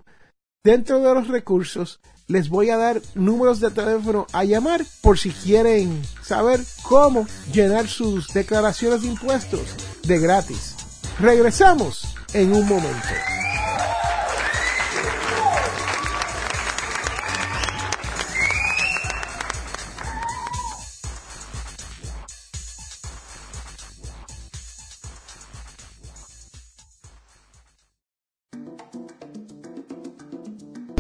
dentro 0.63 0.99
de 0.99 1.13
los 1.13 1.27
recursos, 1.27 1.99
les 2.27 2.49
voy 2.49 2.69
a 2.69 2.77
dar 2.77 3.01
números 3.15 3.59
de 3.59 3.71
teléfono 3.71 4.27
a 4.31 4.43
llamar 4.43 4.85
por 5.01 5.17
si 5.17 5.31
quieren 5.31 6.01
saber 6.23 6.59
cómo 6.83 7.27
llenar 7.51 7.87
sus 7.87 8.27
declaraciones 8.27 9.01
de 9.01 9.09
impuestos 9.09 9.75
de 10.03 10.19
gratis. 10.19 10.75
Regresamos 11.19 12.15
en 12.33 12.53
un 12.53 12.67
momento. 12.67 13.07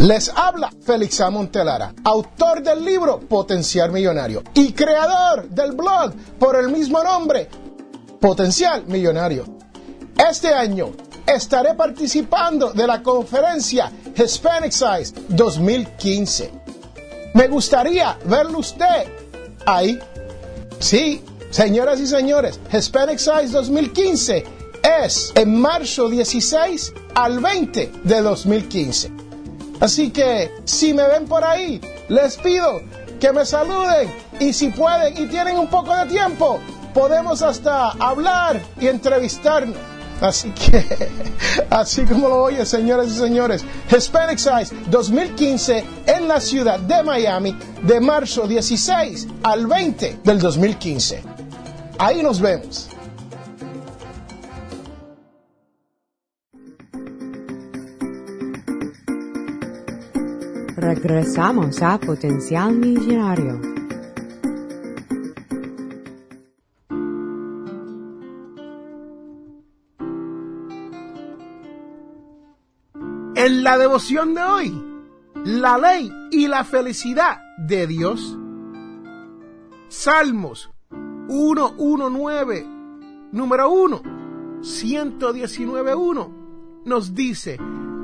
Les 0.01 0.31
habla 0.35 0.71
Félix. 0.83 1.21
Montelara, 1.29 1.93
autor 2.03 2.63
del 2.63 2.83
libro 2.83 3.19
Potencial 3.19 3.91
Millonario 3.91 4.41
y 4.55 4.73
creador 4.73 5.47
del 5.47 5.73
blog 5.73 6.13
por 6.39 6.55
el 6.55 6.69
mismo 6.69 7.03
nombre, 7.03 7.47
Potencial 8.19 8.83
Millonario. 8.87 9.45
Este 10.17 10.47
año 10.47 10.89
estaré 11.27 11.75
participando 11.75 12.73
de 12.73 12.87
la 12.87 13.03
conferencia 13.03 13.91
Hispanic 14.15 14.71
Size 14.71 15.13
2015. 15.29 16.51
Me 17.35 17.47
gustaría 17.47 18.17
verlo 18.25 18.57
usted 18.57 19.05
ahí. 19.67 19.99
Sí, 20.79 21.23
señoras 21.51 21.99
y 21.99 22.07
señores, 22.07 22.59
Hispanic 22.73 23.19
Size 23.19 23.49
2015 23.49 24.45
es 25.03 25.31
en 25.35 25.61
marzo 25.61 26.09
16 26.09 26.91
al 27.13 27.39
20 27.39 27.91
de 28.03 28.21
2015. 28.23 29.20
Así 29.81 30.11
que 30.11 30.51
si 30.63 30.93
me 30.93 31.07
ven 31.07 31.25
por 31.25 31.43
ahí, 31.43 31.81
les 32.07 32.37
pido 32.37 32.81
que 33.19 33.33
me 33.33 33.45
saluden 33.45 34.13
y 34.39 34.53
si 34.53 34.69
pueden 34.69 35.17
y 35.17 35.27
tienen 35.27 35.57
un 35.57 35.67
poco 35.67 35.95
de 35.95 36.05
tiempo, 36.05 36.59
podemos 36.93 37.41
hasta 37.41 37.89
hablar 37.91 38.61
y 38.79 38.87
entrevistarnos. 38.87 39.77
Así 40.21 40.51
que, 40.51 40.85
así 41.71 42.03
como 42.03 42.29
lo 42.29 42.43
oye, 42.43 42.63
señores 42.63 43.11
y 43.11 43.17
señores, 43.17 43.65
Hispanic 43.89 44.37
Size 44.37 44.75
2015 44.91 45.83
en 46.05 46.27
la 46.27 46.39
ciudad 46.39 46.79
de 46.79 47.01
Miami 47.01 47.57
de 47.81 47.99
marzo 47.99 48.47
16 48.47 49.27
al 49.41 49.65
20 49.65 50.19
del 50.23 50.39
2015. 50.39 51.23
Ahí 51.97 52.21
nos 52.21 52.39
vemos. 52.39 52.87
Regresamos 60.81 61.81
a 61.83 61.99
Potencial 61.99 62.75
Millonario. 62.75 63.61
En 73.35 73.63
la 73.63 73.77
devoción 73.77 74.33
de 74.33 74.41
hoy, 74.41 74.83
la 75.45 75.77
ley 75.77 76.11
y 76.31 76.47
la 76.47 76.63
felicidad 76.63 77.39
de 77.59 77.85
Dios. 77.85 78.35
Salmos 79.87 80.71
119, 81.29 82.65
número 83.31 83.69
1, 83.69 84.01
119.1, 84.61 86.31
nos 86.85 87.13
dice, 87.13 87.59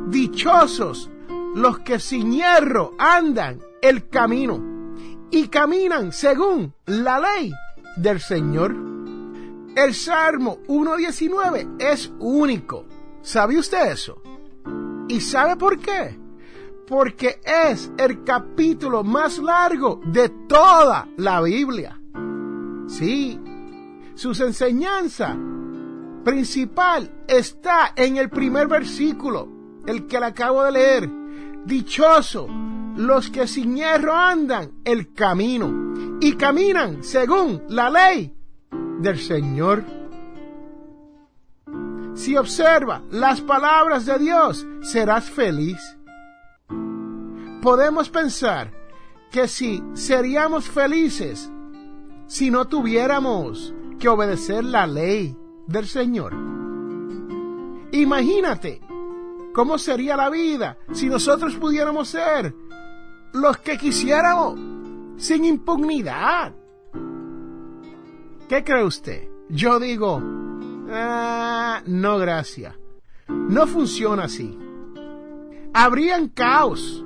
dichosos 0.10 1.10
los 1.56 1.80
que 1.80 2.00
sin 2.00 2.32
hierro 2.32 2.94
andan 2.98 3.60
el 3.82 4.10
camino 4.10 4.60
y 5.32 5.48
caminan 5.48 6.12
según 6.12 6.74
la 6.86 7.20
ley 7.20 7.52
del 7.96 8.20
Señor. 8.20 8.76
El 9.76 9.94
Salmo 9.94 10.60
1.19 10.68 11.76
es 11.80 12.12
único. 12.20 12.86
¿Sabe 13.22 13.58
usted 13.58 13.92
eso? 13.92 14.22
¿Y 15.08 15.22
sabe 15.22 15.56
por 15.56 15.78
qué? 15.80 16.28
porque 16.88 17.42
es 17.44 17.92
el 17.98 18.24
capítulo 18.24 19.04
más 19.04 19.38
largo 19.40 20.00
de 20.06 20.30
toda 20.48 21.08
la 21.18 21.42
Biblia. 21.42 22.00
Sí, 22.88 23.40
sus 24.16 24.40
enseñanzas 24.40 25.36
principal 26.24 27.24
está 27.28 27.94
en 27.96 28.18
el 28.18 28.30
primer 28.30 28.68
versículo, 28.68 29.50
el 29.86 30.08
que 30.08 30.20
le 30.20 30.26
acabo 30.28 30.64
de 30.64 30.72
leer. 30.72 31.10
Dichoso 31.68 32.48
los 32.96 33.30
que 33.30 33.46
sin 33.46 33.76
hierro 33.76 34.16
andan 34.16 34.72
el 34.86 35.14
camino 35.14 36.18
y 36.22 36.32
caminan 36.38 37.04
según 37.04 37.62
la 37.68 37.90
ley 37.90 38.34
del 39.02 39.20
Señor. 39.20 39.84
Si 42.16 42.38
observa 42.38 43.04
las 43.12 43.42
palabras 43.42 44.06
de 44.06 44.18
Dios, 44.18 44.66
serás 44.82 45.30
feliz. 45.30 45.78
Podemos 47.62 48.10
pensar 48.10 48.72
que 49.30 49.50
si 49.50 49.84
seríamos 49.94 50.70
felices 50.70 51.52
si 52.28 52.50
no 52.50 52.70
tuviéramos 52.70 53.74
que 54.00 54.08
obedecer 54.08 54.64
la 54.64 54.88
ley 54.88 55.36
del 55.68 55.86
Señor. 55.86 56.34
Imagínate 57.92 58.87
cómo 59.58 59.80
sería 59.80 60.16
la 60.16 60.30
vida 60.30 60.78
si 60.94 61.10
nosotros 61.10 61.56
pudiéramos 61.56 62.10
ser 62.10 62.54
los 63.34 63.58
que 63.58 63.76
quisiéramos 63.76 64.54
sin 65.18 65.46
impunidad. 65.46 66.54
¿Qué 68.48 68.64
cree 68.64 68.84
usted? 68.84 69.28
Yo 69.50 69.80
digo, 69.80 70.22
ah, 70.92 71.82
no 71.88 72.20
gracias. 72.20 72.76
No 73.28 73.66
funciona 73.66 74.26
así. 74.26 74.56
Habrían 75.74 76.28
caos 76.28 77.04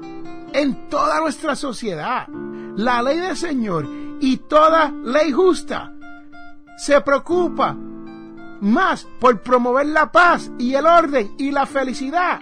en 0.52 0.90
toda 0.90 1.22
nuestra 1.22 1.56
sociedad. 1.56 2.28
La 2.76 3.02
ley 3.02 3.20
del 3.20 3.38
Señor 3.38 3.88
y 4.20 4.36
toda 4.36 4.92
ley 5.06 5.32
justa 5.32 5.94
se 6.76 7.00
preocupa 7.00 7.78
más 8.62 9.08
por 9.20 9.42
promover 9.42 9.88
la 9.88 10.12
paz 10.12 10.52
y 10.58 10.76
el 10.76 10.86
orden 10.86 11.34
y 11.38 11.52
la 11.52 11.66
felicidad 11.66 12.42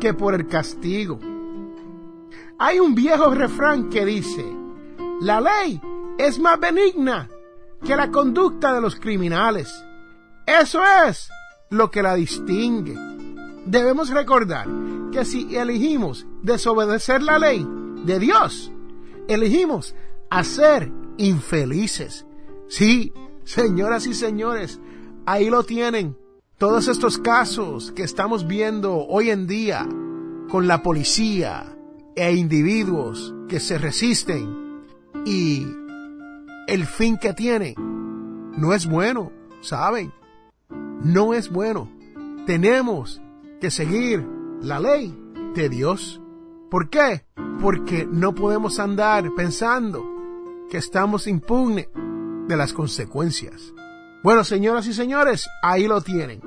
que 0.00 0.14
por 0.14 0.34
el 0.34 0.46
castigo. 0.46 1.18
Hay 2.58 2.78
un 2.78 2.94
viejo 2.94 3.30
refrán 3.34 3.90
que 3.90 4.04
dice, 4.04 4.44
la 5.20 5.40
ley 5.40 5.80
es 6.18 6.38
más 6.38 6.58
benigna 6.58 7.28
que 7.84 7.96
la 7.96 8.10
conducta 8.10 8.72
de 8.72 8.80
los 8.80 8.96
criminales. 8.96 9.72
Eso 10.46 10.80
es 11.06 11.28
lo 11.70 11.90
que 11.90 12.02
la 12.02 12.14
distingue. 12.14 12.96
Debemos 13.66 14.10
recordar 14.10 14.68
que 15.10 15.24
si 15.24 15.56
elegimos 15.56 16.26
desobedecer 16.42 17.22
la 17.22 17.38
ley 17.38 17.66
de 18.04 18.18
Dios, 18.18 18.70
elegimos 19.28 19.94
a 20.30 20.44
ser 20.44 20.90
infelices. 21.16 22.26
Sí, 22.68 23.12
señoras 23.44 24.06
y 24.06 24.14
señores, 24.14 24.80
ahí 25.26 25.50
lo 25.50 25.64
tienen. 25.64 26.16
Todos 26.58 26.88
estos 26.88 27.18
casos 27.18 27.92
que 27.92 28.02
estamos 28.02 28.46
viendo 28.46 28.96
hoy 29.06 29.30
en 29.30 29.46
día 29.46 29.86
con 30.48 30.68
la 30.68 30.82
policía 30.82 31.76
e 32.14 32.34
individuos 32.34 33.34
que 33.48 33.60
se 33.60 33.76
resisten 33.78 34.82
y 35.24 35.66
el 36.68 36.86
fin 36.86 37.18
que 37.18 37.32
tienen 37.32 37.74
no 38.56 38.72
es 38.72 38.86
bueno, 38.86 39.32
¿saben? 39.60 40.12
No 41.02 41.34
es 41.34 41.50
bueno. 41.50 41.90
Tenemos 42.46 43.20
que 43.60 43.70
seguir 43.70 44.24
la 44.60 44.78
ley 44.78 45.14
de 45.54 45.68
Dios. 45.68 46.20
¿Por 46.70 46.88
qué? 46.88 47.26
Porque 47.60 48.06
no 48.10 48.34
podemos 48.34 48.78
andar 48.78 49.34
pensando 49.34 50.04
que 50.70 50.78
estamos 50.78 51.26
impugnes 51.26 51.88
de 52.48 52.56
las 52.56 52.72
consecuencias. 52.72 53.72
Bueno, 54.22 54.44
señoras 54.44 54.86
y 54.86 54.94
señores, 54.94 55.48
ahí 55.62 55.86
lo 55.86 56.00
tienen. 56.00 56.40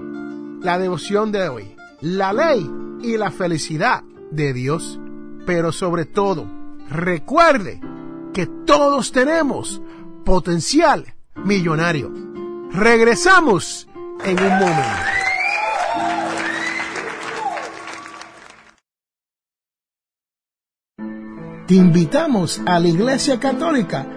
La 0.62 0.80
devoción 0.80 1.32
de 1.32 1.48
hoy. 1.48 1.76
La 2.02 2.34
ley 2.34 2.70
y 3.02 3.18
la 3.18 3.32
felicidad 3.32 4.04
de 4.32 4.54
Dios. 4.54 5.00
Pero 5.46 5.72
sobre 5.72 6.06
todo, 6.06 6.48
recuerde 6.90 7.80
que 8.34 8.48
todos 8.66 9.12
tenemos 9.12 9.82
potencial 10.26 11.14
millonario. 11.36 12.12
Regresamos 12.72 13.88
en 14.26 14.44
un 14.44 14.60
momento. 14.60 15.18
Te 21.68 21.76
invitamos 21.76 22.62
a 22.66 22.80
la 22.80 22.88
Iglesia 22.88 23.40
Católica 23.40 24.17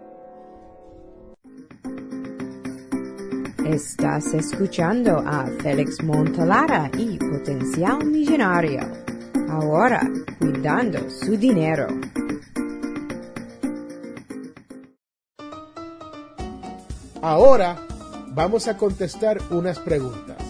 Estás 3.71 4.33
escuchando 4.33 5.19
a 5.25 5.45
Félix 5.63 6.03
Montalara 6.03 6.91
y 6.97 7.17
Potencial 7.17 8.05
Millonario. 8.05 8.81
Ahora, 9.49 10.11
cuidando 10.39 11.09
su 11.09 11.37
dinero. 11.37 11.87
Ahora 17.21 17.79
vamos 18.33 18.67
a 18.67 18.75
contestar 18.75 19.39
unas 19.51 19.79
preguntas. 19.79 20.43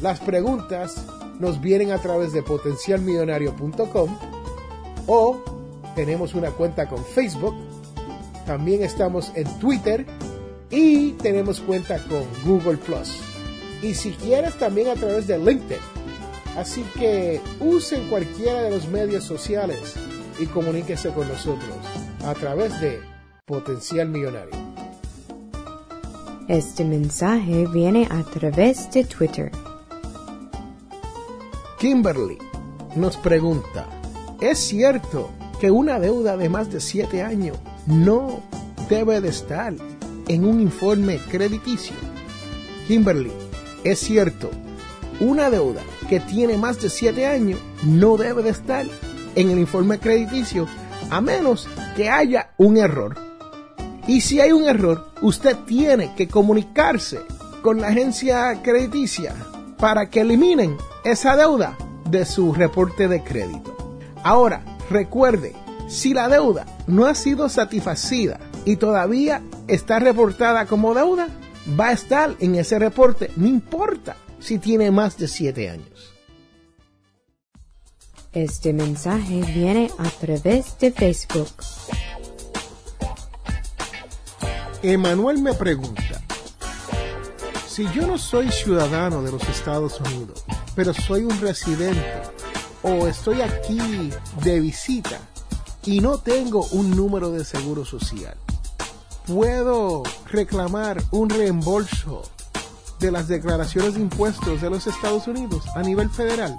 Las 0.00 0.20
preguntas 0.20 1.04
nos 1.40 1.60
vienen 1.60 1.90
a 1.90 1.98
través 1.98 2.32
de 2.32 2.44
potencialmillonario.com 2.44 4.18
o 5.08 5.42
tenemos 5.96 6.32
una 6.32 6.52
cuenta 6.52 6.88
con 6.88 7.04
Facebook. 7.04 7.56
También 8.46 8.84
estamos 8.84 9.32
en 9.34 9.48
Twitter 9.58 10.06
y 10.70 11.12
tenemos 11.12 11.60
cuenta 11.60 11.98
con 12.04 12.24
Google 12.44 12.76
Plus. 12.78 13.16
Y 13.82 13.94
si 13.94 14.10
quieres 14.12 14.54
también 14.58 14.88
a 14.88 14.94
través 14.94 15.26
de 15.26 15.38
LinkedIn. 15.38 15.78
Así 16.56 16.84
que 16.98 17.40
usen 17.60 18.08
cualquiera 18.08 18.62
de 18.62 18.70
los 18.70 18.88
medios 18.88 19.24
sociales 19.24 19.94
y 20.40 20.46
comuníquese 20.46 21.10
con 21.10 21.28
nosotros 21.28 21.76
a 22.24 22.34
través 22.34 22.80
de 22.80 23.00
Potencial 23.46 24.08
Millonario. 24.08 24.56
Este 26.48 26.84
mensaje 26.84 27.66
viene 27.72 28.08
a 28.10 28.22
través 28.24 28.90
de 28.90 29.04
Twitter. 29.04 29.52
Kimberly 31.78 32.38
nos 32.96 33.16
pregunta, 33.18 33.86
¿es 34.40 34.58
cierto 34.58 35.30
que 35.60 35.70
una 35.70 36.00
deuda 36.00 36.36
de 36.36 36.48
más 36.48 36.72
de 36.72 36.80
7 36.80 37.22
años 37.22 37.56
no 37.86 38.40
debe 38.88 39.20
de 39.20 39.28
estar 39.28 39.74
en 40.28 40.44
un 40.44 40.60
informe 40.60 41.18
crediticio? 41.30 41.96
Kimberly, 42.86 43.32
es 43.84 43.98
cierto, 43.98 44.50
una 45.20 45.50
deuda 45.50 45.82
que 46.08 46.20
tiene 46.20 46.56
más 46.56 46.80
de 46.80 46.90
7 46.90 47.26
años 47.26 47.60
no 47.82 48.16
debe 48.16 48.42
de 48.42 48.50
estar 48.50 48.86
en 49.34 49.50
el 49.50 49.58
informe 49.58 49.98
crediticio 49.98 50.66
a 51.10 51.20
menos 51.20 51.68
que 51.96 52.08
haya 52.08 52.50
un 52.56 52.76
error. 52.76 53.16
Y 54.06 54.20
si 54.20 54.40
hay 54.40 54.52
un 54.52 54.64
error, 54.64 55.10
usted 55.20 55.56
tiene 55.66 56.14
que 56.14 56.28
comunicarse 56.28 57.20
con 57.62 57.80
la 57.80 57.88
agencia 57.88 58.62
crediticia 58.62 59.34
para 59.78 60.08
que 60.08 60.20
eliminen 60.20 60.76
esa 61.04 61.36
deuda 61.36 61.76
de 62.10 62.24
su 62.24 62.52
reporte 62.52 63.08
de 63.08 63.22
crédito. 63.22 63.76
Ahora, 64.22 64.62
recuerde, 64.90 65.54
si 65.88 66.14
la 66.14 66.28
deuda 66.28 66.66
no 66.86 67.06
ha 67.06 67.14
sido 67.14 67.48
satisfacida 67.48 68.38
y 68.64 68.76
todavía 68.76 69.42
está 69.66 69.98
reportada 69.98 70.66
como 70.66 70.94
deuda, 70.94 71.28
va 71.78 71.88
a 71.88 71.92
estar 71.92 72.34
en 72.40 72.54
ese 72.54 72.78
reporte, 72.78 73.30
no 73.36 73.46
importa 73.46 74.16
si 74.40 74.58
tiene 74.58 74.90
más 74.90 75.16
de 75.18 75.28
7 75.28 75.70
años. 75.70 76.14
Este 78.32 78.72
mensaje 78.72 79.42
viene 79.54 79.90
a 79.98 80.08
través 80.10 80.78
de 80.78 80.92
Facebook. 80.92 81.48
Emanuel 84.82 85.42
me 85.42 85.54
pregunta, 85.54 86.22
si 87.66 87.84
yo 87.92 88.06
no 88.06 88.16
soy 88.16 88.50
ciudadano 88.52 89.22
de 89.22 89.32
los 89.32 89.42
Estados 89.48 90.00
Unidos, 90.00 90.44
pero 90.76 90.94
soy 90.94 91.24
un 91.24 91.40
residente 91.40 92.22
o 92.82 93.08
estoy 93.08 93.40
aquí 93.40 94.10
de 94.44 94.60
visita 94.60 95.18
y 95.84 96.00
no 96.00 96.18
tengo 96.18 96.66
un 96.72 96.90
número 96.90 97.30
de 97.30 97.44
seguro 97.44 97.84
social, 97.84 98.36
puedo 99.26 100.02
reclamar 100.30 101.02
un 101.10 101.28
reembolso 101.28 102.22
de 102.98 103.12
las 103.12 103.28
declaraciones 103.28 103.94
de 103.94 104.00
impuestos 104.00 104.60
de 104.60 104.70
los 104.70 104.86
Estados 104.86 105.26
Unidos 105.26 105.64
a 105.74 105.82
nivel 105.82 106.10
federal? 106.10 106.58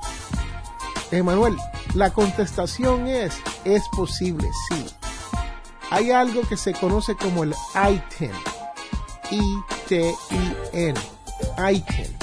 Emanuel, 1.12 1.58
la 1.96 2.12
contestación 2.12 3.08
es, 3.08 3.34
es 3.66 3.84
posible, 3.90 4.48
sí. 4.70 4.86
Hay 5.90 6.12
algo 6.12 6.42
que 6.48 6.56
se 6.56 6.74
conoce 6.74 7.16
como 7.16 7.44
el 7.44 7.56
ITIN, 7.74 8.32
I-T-I-N, 9.32 11.00
ITIN. 11.72 12.18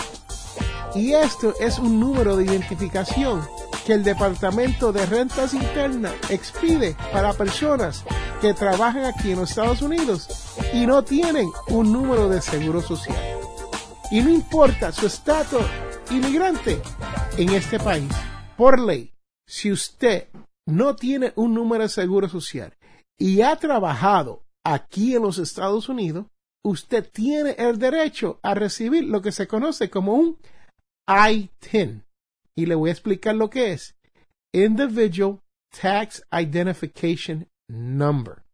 Y 0.94 1.12
esto 1.12 1.52
es 1.60 1.78
un 1.78 1.98
número 1.98 2.36
de 2.36 2.44
identificación 2.44 3.46
que 3.86 3.92
el 3.92 4.02
Departamento 4.02 4.92
de 4.92 5.06
Rentas 5.06 5.54
Internas 5.54 6.12
expide 6.28 6.96
para 7.12 7.32
personas 7.34 8.04
que 8.40 8.52
trabajan 8.52 9.04
aquí 9.04 9.30
en 9.30 9.38
los 9.38 9.50
Estados 9.50 9.80
Unidos 9.80 10.56
y 10.74 10.86
no 10.86 11.04
tienen 11.04 11.48
un 11.68 11.92
número 11.92 12.28
de 12.28 12.42
seguro 12.42 12.82
social. 12.82 13.16
Y 14.10 14.20
no 14.22 14.30
importa 14.30 14.90
su 14.90 15.06
estatus 15.06 15.62
inmigrante 16.10 16.82
en 17.38 17.50
este 17.50 17.78
país, 17.78 18.10
por 18.56 18.80
ley, 18.80 19.12
si 19.46 19.70
usted 19.70 20.28
no 20.66 20.96
tiene 20.96 21.32
un 21.36 21.54
número 21.54 21.84
de 21.84 21.88
seguro 21.88 22.28
social 22.28 22.74
y 23.16 23.42
ha 23.42 23.54
trabajado 23.54 24.42
aquí 24.64 25.14
en 25.14 25.22
los 25.22 25.38
Estados 25.38 25.88
Unidos, 25.88 26.26
usted 26.64 27.08
tiene 27.08 27.54
el 27.56 27.78
derecho 27.78 28.40
a 28.42 28.54
recibir 28.54 29.04
lo 29.04 29.22
que 29.22 29.30
se 29.30 29.46
conoce 29.46 29.88
como 29.90 30.14
un 30.14 30.38
I-10. 31.06 32.05
Y 32.56 32.66
le 32.66 32.74
voy 32.74 32.90
a 32.90 32.92
explicar 32.92 33.34
lo 33.34 33.50
que 33.50 33.72
es. 33.72 33.96
Individual 34.52 35.40
Tax 35.70 36.24
Identification 36.32 37.48
Number. 37.68 38.44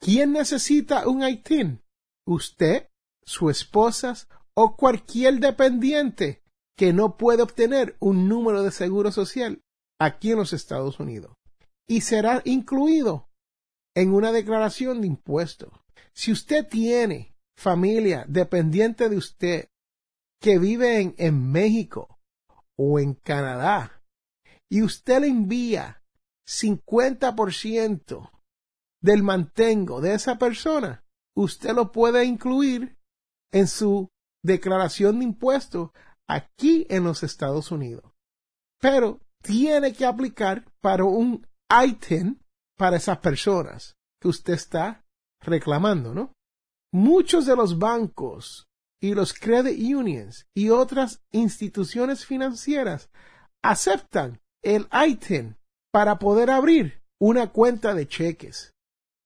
¿Quién 0.00 0.32
necesita 0.32 1.08
un 1.08 1.22
ITIN? 1.22 1.80
Usted, 2.26 2.88
su 3.24 3.50
esposa 3.50 4.14
o 4.54 4.76
cualquier 4.76 5.38
dependiente 5.40 6.42
que 6.76 6.92
no 6.92 7.16
puede 7.16 7.42
obtener 7.42 7.96
un 8.00 8.28
número 8.28 8.62
de 8.62 8.72
seguro 8.72 9.12
social 9.12 9.60
aquí 10.00 10.32
en 10.32 10.38
los 10.38 10.52
Estados 10.52 10.98
Unidos 10.98 11.34
y 11.88 12.00
será 12.00 12.42
incluido 12.44 13.28
en 13.94 14.12
una 14.12 14.32
declaración 14.32 15.00
de 15.00 15.06
impuestos. 15.06 15.72
Si 16.12 16.32
usted 16.32 16.66
tiene 16.66 17.36
familia 17.56 18.24
dependiente 18.28 19.08
de 19.08 19.16
usted 19.16 19.68
que 20.40 20.58
vive 20.58 21.00
en, 21.00 21.14
en 21.18 21.50
México 21.52 22.13
o 22.78 22.98
en 22.98 23.14
Canadá 23.14 24.02
y 24.68 24.82
usted 24.82 25.20
le 25.20 25.28
envía 25.28 26.02
50% 26.46 28.30
del 29.00 29.22
mantengo 29.22 30.00
de 30.00 30.14
esa 30.14 30.38
persona, 30.38 31.04
usted 31.36 31.74
lo 31.74 31.92
puede 31.92 32.24
incluir 32.24 32.96
en 33.52 33.68
su 33.68 34.10
declaración 34.42 35.18
de 35.18 35.26
impuestos 35.26 35.90
aquí 36.28 36.86
en 36.88 37.04
los 37.04 37.22
Estados 37.22 37.70
Unidos. 37.70 38.12
Pero 38.80 39.20
tiene 39.42 39.92
que 39.92 40.06
aplicar 40.06 40.64
para 40.80 41.04
un 41.04 41.46
ITIN 41.70 42.42
para 42.76 42.96
esas 42.96 43.18
personas 43.18 43.96
que 44.20 44.28
usted 44.28 44.54
está 44.54 45.04
reclamando, 45.40 46.14
¿no? 46.14 46.32
Muchos 46.92 47.46
de 47.46 47.56
los 47.56 47.78
bancos 47.78 48.66
y 49.04 49.12
los 49.12 49.34
credit 49.34 49.78
unions 49.94 50.46
y 50.54 50.70
otras 50.70 51.22
instituciones 51.30 52.24
financieras 52.24 53.10
aceptan 53.62 54.40
el 54.62 54.88
ITIN 54.90 55.58
para 55.92 56.18
poder 56.18 56.48
abrir 56.48 57.02
una 57.20 57.52
cuenta 57.52 57.92
de 57.92 58.08
cheques. 58.08 58.72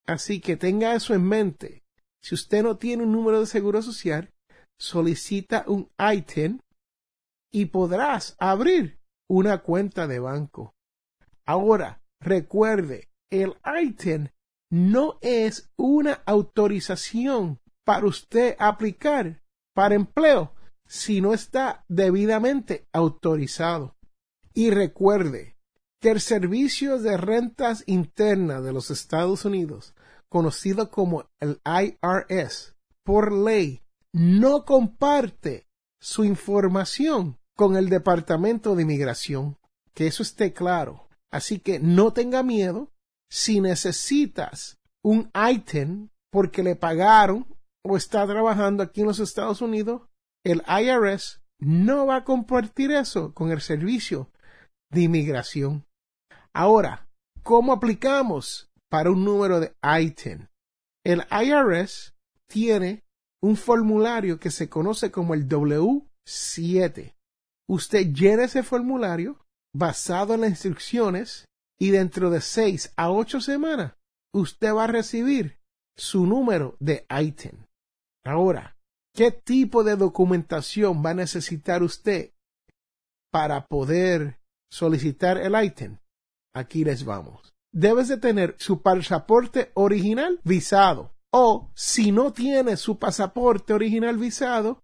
Así 0.05 0.41
que 0.41 0.57
tenga 0.57 0.97
eso 0.97 1.15
en 1.15 1.23
mente. 1.23 1.85
Si 2.21 2.35
usted 2.35 2.65
no 2.65 2.77
tiene 2.77 3.05
un 3.05 3.13
número 3.13 3.39
de 3.39 3.47
seguro 3.47 3.81
social, 3.81 4.35
solicita 4.81 5.65
un 5.69 5.89
ITIN 5.97 6.61
y 7.53 7.67
podrás 7.67 8.35
abrir 8.41 8.99
una 9.31 9.59
cuenta 9.59 10.09
de 10.09 10.19
banco. 10.19 10.75
Ahora, 11.47 12.03
recuerde, 12.21 13.11
el 13.31 13.55
ITIN 13.81 14.33
no 14.73 15.21
es 15.21 15.71
una 15.77 16.15
autorización 16.27 17.61
para 17.85 18.07
usted 18.07 18.57
aplicar 18.59 19.41
para 19.79 19.95
empleo 19.95 20.57
si 20.89 21.21
no 21.21 21.33
está 21.33 21.85
debidamente 21.87 22.89
autorizado. 22.93 23.95
Y 24.53 24.71
recuerde 24.71 25.57
que 26.01 26.11
el 26.11 26.21
Servicio 26.21 26.99
de 26.99 27.17
Rentas 27.17 27.85
Internas 27.87 28.65
de 28.65 28.73
los 28.73 28.91
Estados 28.91 29.45
Unidos, 29.45 29.95
conocido 30.29 30.91
como 30.91 31.31
el 31.39 31.61
IRS, 31.65 32.75
por 33.05 33.33
ley, 33.33 33.85
no 34.13 34.65
comparte 34.65 35.69
su 36.01 36.25
información 36.25 37.39
con 37.55 37.77
el 37.77 37.89
Departamento 37.89 38.75
de 38.75 38.83
Inmigración. 38.83 39.59
Que 39.95 40.09
eso 40.09 40.25
esté 40.25 40.53
claro. 40.55 41.09
Así 41.31 41.61
que 41.61 41.79
no 41.79 42.13
tenga 42.13 42.43
miedo 42.43 42.91
si 43.31 43.61
necesitas 43.61 44.81
un 45.05 45.31
ITIN 45.53 46.11
porque 46.33 46.65
le 46.65 46.75
pagaron 46.75 47.47
o 47.89 47.97
está 47.97 48.27
trabajando 48.27 48.83
aquí 48.83 49.01
en 49.01 49.07
los 49.07 49.19
Estados 49.19 49.63
Unidos, 49.63 50.03
el 50.45 50.63
IRS 50.69 51.41
no 51.59 52.07
va 52.07 52.17
a 52.17 52.25
compartir 52.25 52.93
eso 52.93 53.33
con 53.33 53.51
el 53.51 53.61
servicio 53.61 54.31
de 54.91 55.03
inmigración. 55.03 55.87
Ahora, 56.53 57.09
¿cómo 57.43 57.73
aplicamos 57.73 58.71
para 58.91 59.11
un 59.11 59.25
número 59.25 59.61
de 59.61 59.75
ITIN? 59.83 60.49
El 61.05 61.25
IRS 61.31 62.15
tiene 62.47 63.05
un 63.43 63.57
formulario 63.57 64.39
que 64.39 64.51
se 64.51 64.69
conoce 64.69 65.11
como 65.11 65.35
el 65.35 65.49
W7. 65.49 67.15
Usted 67.69 68.13
llena 68.13 68.45
ese 68.45 68.63
formulario 68.63 69.39
basado 69.75 70.35
en 70.35 70.43
las 70.43 70.51
instrucciones 70.51 71.47
y 71.79 71.91
dentro 71.91 72.31
de 72.31 72.41
seis 72.41 72.93
a 72.97 73.11
ocho 73.11 73.41
semanas 73.41 73.95
usted 74.35 74.75
va 74.75 74.85
a 74.85 74.89
recibir 74.89 75.59
su 75.97 76.27
número 76.27 76.77
de 76.81 77.07
ITIN. 77.09 77.68
Ahora, 78.29 78.77
¿qué 79.15 79.31
tipo 79.31 79.85
de 79.85 79.97
documentación 79.97 81.03
va 81.03 81.11
a 81.11 81.15
necesitar 81.15 81.83
usted 81.83 82.33
para 83.33 83.67
poder 83.67 84.39
solicitar 84.71 85.39
el 85.39 85.55
ITIN? 85.65 85.99
Aquí 86.55 86.85
les 86.85 87.07
vamos. 87.07 87.55
Debes 87.73 88.09
de 88.09 88.19
tener 88.19 88.55
su 88.59 88.83
pasaporte 88.83 89.71
original 89.73 90.41
visado 90.45 91.15
o 91.33 91.71
si 91.75 92.13
no 92.13 92.35
tiene 92.35 92.77
su 92.77 92.99
pasaporte 92.99 93.73
original 93.73 94.19
visado, 94.19 94.83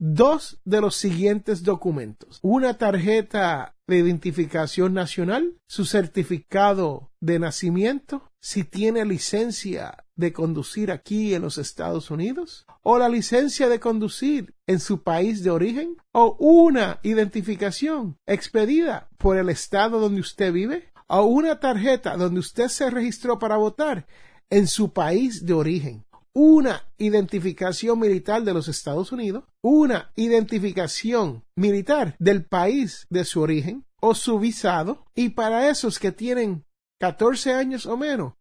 dos 0.00 0.60
de 0.64 0.80
los 0.80 0.96
siguientes 0.96 1.62
documentos. 1.62 2.40
Una 2.42 2.78
tarjeta 2.78 3.76
de 3.86 3.98
identificación 3.98 4.92
nacional, 4.92 5.56
su 5.68 5.84
certificado 5.84 7.12
de 7.20 7.38
nacimiento, 7.38 8.32
si 8.44 8.62
tiene 8.62 9.06
licencia 9.06 10.04
de 10.16 10.34
conducir 10.34 10.92
aquí 10.92 11.32
en 11.32 11.40
los 11.40 11.56
Estados 11.56 12.10
Unidos, 12.10 12.66
o 12.82 12.98
la 12.98 13.08
licencia 13.08 13.70
de 13.70 13.80
conducir 13.80 14.54
en 14.66 14.80
su 14.80 15.02
país 15.02 15.42
de 15.42 15.50
origen, 15.50 15.96
o 16.12 16.36
una 16.38 17.00
identificación 17.02 18.18
expedida 18.26 19.08
por 19.16 19.38
el 19.38 19.48
estado 19.48 19.98
donde 19.98 20.20
usted 20.20 20.52
vive, 20.52 20.92
o 21.06 21.22
una 21.22 21.58
tarjeta 21.58 22.18
donde 22.18 22.40
usted 22.40 22.68
se 22.68 22.90
registró 22.90 23.38
para 23.38 23.56
votar 23.56 24.06
en 24.50 24.66
su 24.66 24.92
país 24.92 25.46
de 25.46 25.54
origen, 25.54 26.04
una 26.34 26.82
identificación 26.98 27.98
militar 27.98 28.42
de 28.42 28.52
los 28.52 28.68
Estados 28.68 29.10
Unidos, 29.10 29.44
una 29.62 30.12
identificación 30.16 31.44
militar 31.56 32.14
del 32.18 32.44
país 32.44 33.06
de 33.08 33.24
su 33.24 33.40
origen 33.40 33.86
o 34.02 34.14
su 34.14 34.38
visado, 34.38 35.06
y 35.14 35.30
para 35.30 35.70
esos 35.70 35.98
que 35.98 36.12
tienen 36.12 36.66
14 37.00 37.52
años 37.52 37.86
o 37.86 37.96
menos, 37.96 38.34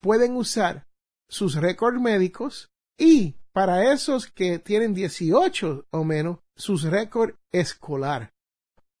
pueden 0.00 0.36
usar 0.36 0.86
sus 1.28 1.54
récords 1.54 2.00
médicos 2.00 2.70
y 2.98 3.36
para 3.52 3.92
esos 3.92 4.26
que 4.26 4.58
tienen 4.58 4.94
18 4.94 5.86
o 5.90 6.04
menos, 6.04 6.40
sus 6.56 6.82
récords 6.82 7.38
escolar. 7.52 8.32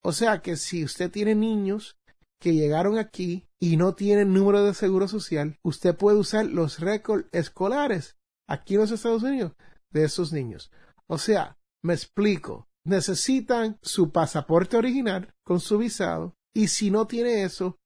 O 0.02 0.12
sea 0.12 0.42
que 0.42 0.56
si 0.56 0.84
usted 0.84 1.10
tiene 1.10 1.34
niños 1.34 1.96
que 2.40 2.54
llegaron 2.54 2.98
aquí 2.98 3.48
y 3.58 3.76
no 3.76 3.94
tienen 3.94 4.32
número 4.32 4.64
de 4.64 4.74
seguro 4.74 5.08
social, 5.08 5.58
usted 5.62 5.96
puede 5.96 6.18
usar 6.18 6.46
los 6.46 6.78
récords 6.78 7.26
escolares 7.32 8.16
aquí 8.48 8.74
en 8.74 8.80
los 8.82 8.90
Estados 8.90 9.22
Unidos 9.22 9.52
de 9.90 10.04
esos 10.04 10.32
niños. 10.32 10.70
O 11.06 11.18
sea, 11.18 11.58
me 11.82 11.94
explico, 11.94 12.68
necesitan 12.84 13.78
su 13.82 14.12
pasaporte 14.12 14.76
original 14.76 15.34
con 15.44 15.60
su 15.60 15.78
visado 15.78 16.34
y 16.54 16.68
si 16.68 16.90
no 16.90 17.06
tiene 17.06 17.42
eso, 17.42 17.78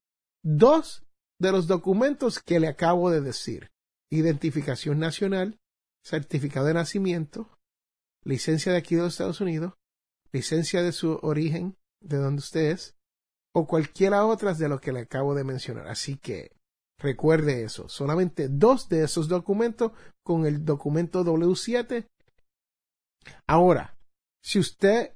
dos 0.56 1.04
de 1.40 1.52
los 1.52 1.66
documentos 1.66 2.40
que 2.40 2.60
le 2.60 2.68
acabo 2.68 3.10
de 3.10 3.20
decir. 3.20 3.70
Identificación 4.10 4.98
nacional, 4.98 5.58
certificado 6.04 6.66
de 6.66 6.74
nacimiento, 6.74 7.58
licencia 8.24 8.72
de 8.72 8.78
aquí 8.78 8.94
de 8.94 9.02
los 9.02 9.14
Estados 9.14 9.40
Unidos, 9.40 9.74
licencia 10.32 10.82
de 10.82 10.92
su 10.92 11.18
origen, 11.22 11.76
de 12.00 12.16
donde 12.16 12.40
usted 12.40 12.70
es, 12.70 12.96
o 13.54 13.66
cualquiera 13.66 14.24
otra 14.24 14.54
de 14.54 14.68
lo 14.68 14.80
que 14.80 14.92
le 14.92 15.00
acabo 15.00 15.34
de 15.34 15.44
mencionar. 15.44 15.88
Así 15.88 16.16
que 16.16 16.58
Recuerde 17.00 17.62
eso, 17.62 17.88
solamente 17.88 18.48
dos 18.48 18.88
de 18.88 19.04
esos 19.04 19.28
documentos 19.28 19.92
con 20.24 20.46
el 20.46 20.64
documento 20.64 21.24
W7. 21.24 22.08
Ahora, 23.46 23.96
si 24.42 24.58
usted 24.58 25.14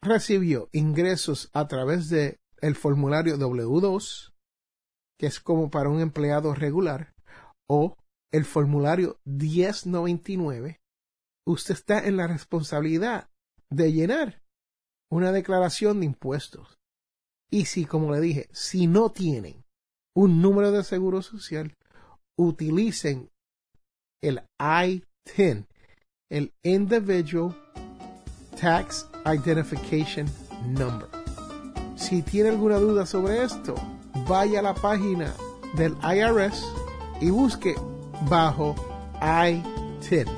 recibió 0.00 0.68
ingresos 0.70 1.50
a 1.52 1.66
través 1.66 2.08
de 2.08 2.38
el 2.60 2.76
formulario 2.76 3.36
W2, 3.36 4.32
que 5.18 5.26
es 5.26 5.40
como 5.40 5.70
para 5.70 5.88
un 5.88 6.00
empleado 6.00 6.54
regular, 6.54 7.14
o 7.68 7.96
el 8.32 8.44
formulario 8.44 9.18
1099, 9.24 10.80
usted 11.46 11.74
está 11.74 12.04
en 12.06 12.16
la 12.16 12.26
responsabilidad 12.26 13.30
de 13.70 13.92
llenar 13.92 14.42
una 15.10 15.32
declaración 15.32 16.00
de 16.00 16.06
impuestos. 16.06 16.78
Y 17.50 17.66
si, 17.66 17.84
como 17.84 18.12
le 18.12 18.20
dije, 18.20 18.48
si 18.52 18.86
no 18.86 19.10
tienen 19.10 19.64
un 20.16 20.42
número 20.42 20.72
de 20.72 20.82
seguro 20.82 21.22
social, 21.22 21.76
utilicen 22.36 23.30
el 24.22 24.40
I-10, 24.58 25.66
el 26.30 26.52
Individual 26.64 27.54
Tax 28.60 29.08
Identification 29.24 30.26
Number. 30.66 31.08
Si 31.96 32.22
tiene 32.22 32.48
alguna 32.50 32.78
duda 32.78 33.06
sobre 33.06 33.44
esto, 33.44 33.74
vaya 34.26 34.60
a 34.60 34.62
la 34.62 34.74
página 34.74 35.32
del 35.74 35.94
IRS 36.02 36.64
y 37.20 37.30
busque 37.30 37.74
bajo 38.28 38.74
I-10. 39.20 40.28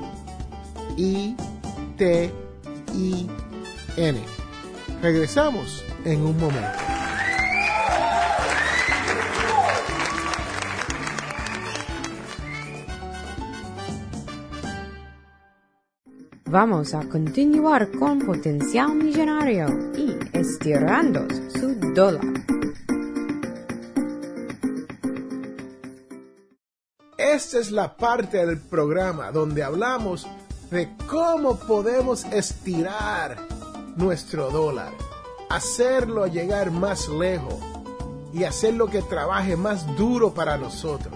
I-T-I-N. 0.97 1.37
Regresamos 5.01 5.83
en 6.05 6.25
un 6.25 6.39
momento. 6.39 6.87
Vamos 16.49 16.93
a 16.93 17.01
continuar 17.09 17.91
con 17.91 18.19
Potencial 18.19 18.95
Millonario 18.95 19.67
y 19.97 20.17
estirando 20.31 21.27
su 21.49 21.75
dólar. 21.93 22.56
Esta 27.37 27.59
es 27.59 27.69
la 27.69 27.95
parte 27.95 28.43
del 28.43 28.57
programa 28.57 29.31
donde 29.31 29.61
hablamos 29.61 30.25
de 30.71 30.89
cómo 31.07 31.59
podemos 31.59 32.25
estirar 32.25 33.37
nuestro 33.95 34.49
dólar, 34.49 34.91
hacerlo 35.47 36.25
llegar 36.25 36.71
más 36.71 37.07
lejos 37.07 37.53
y 38.33 38.43
hacerlo 38.43 38.87
que 38.87 39.03
trabaje 39.03 39.55
más 39.55 39.85
duro 39.95 40.33
para 40.33 40.57
nosotros. 40.57 41.13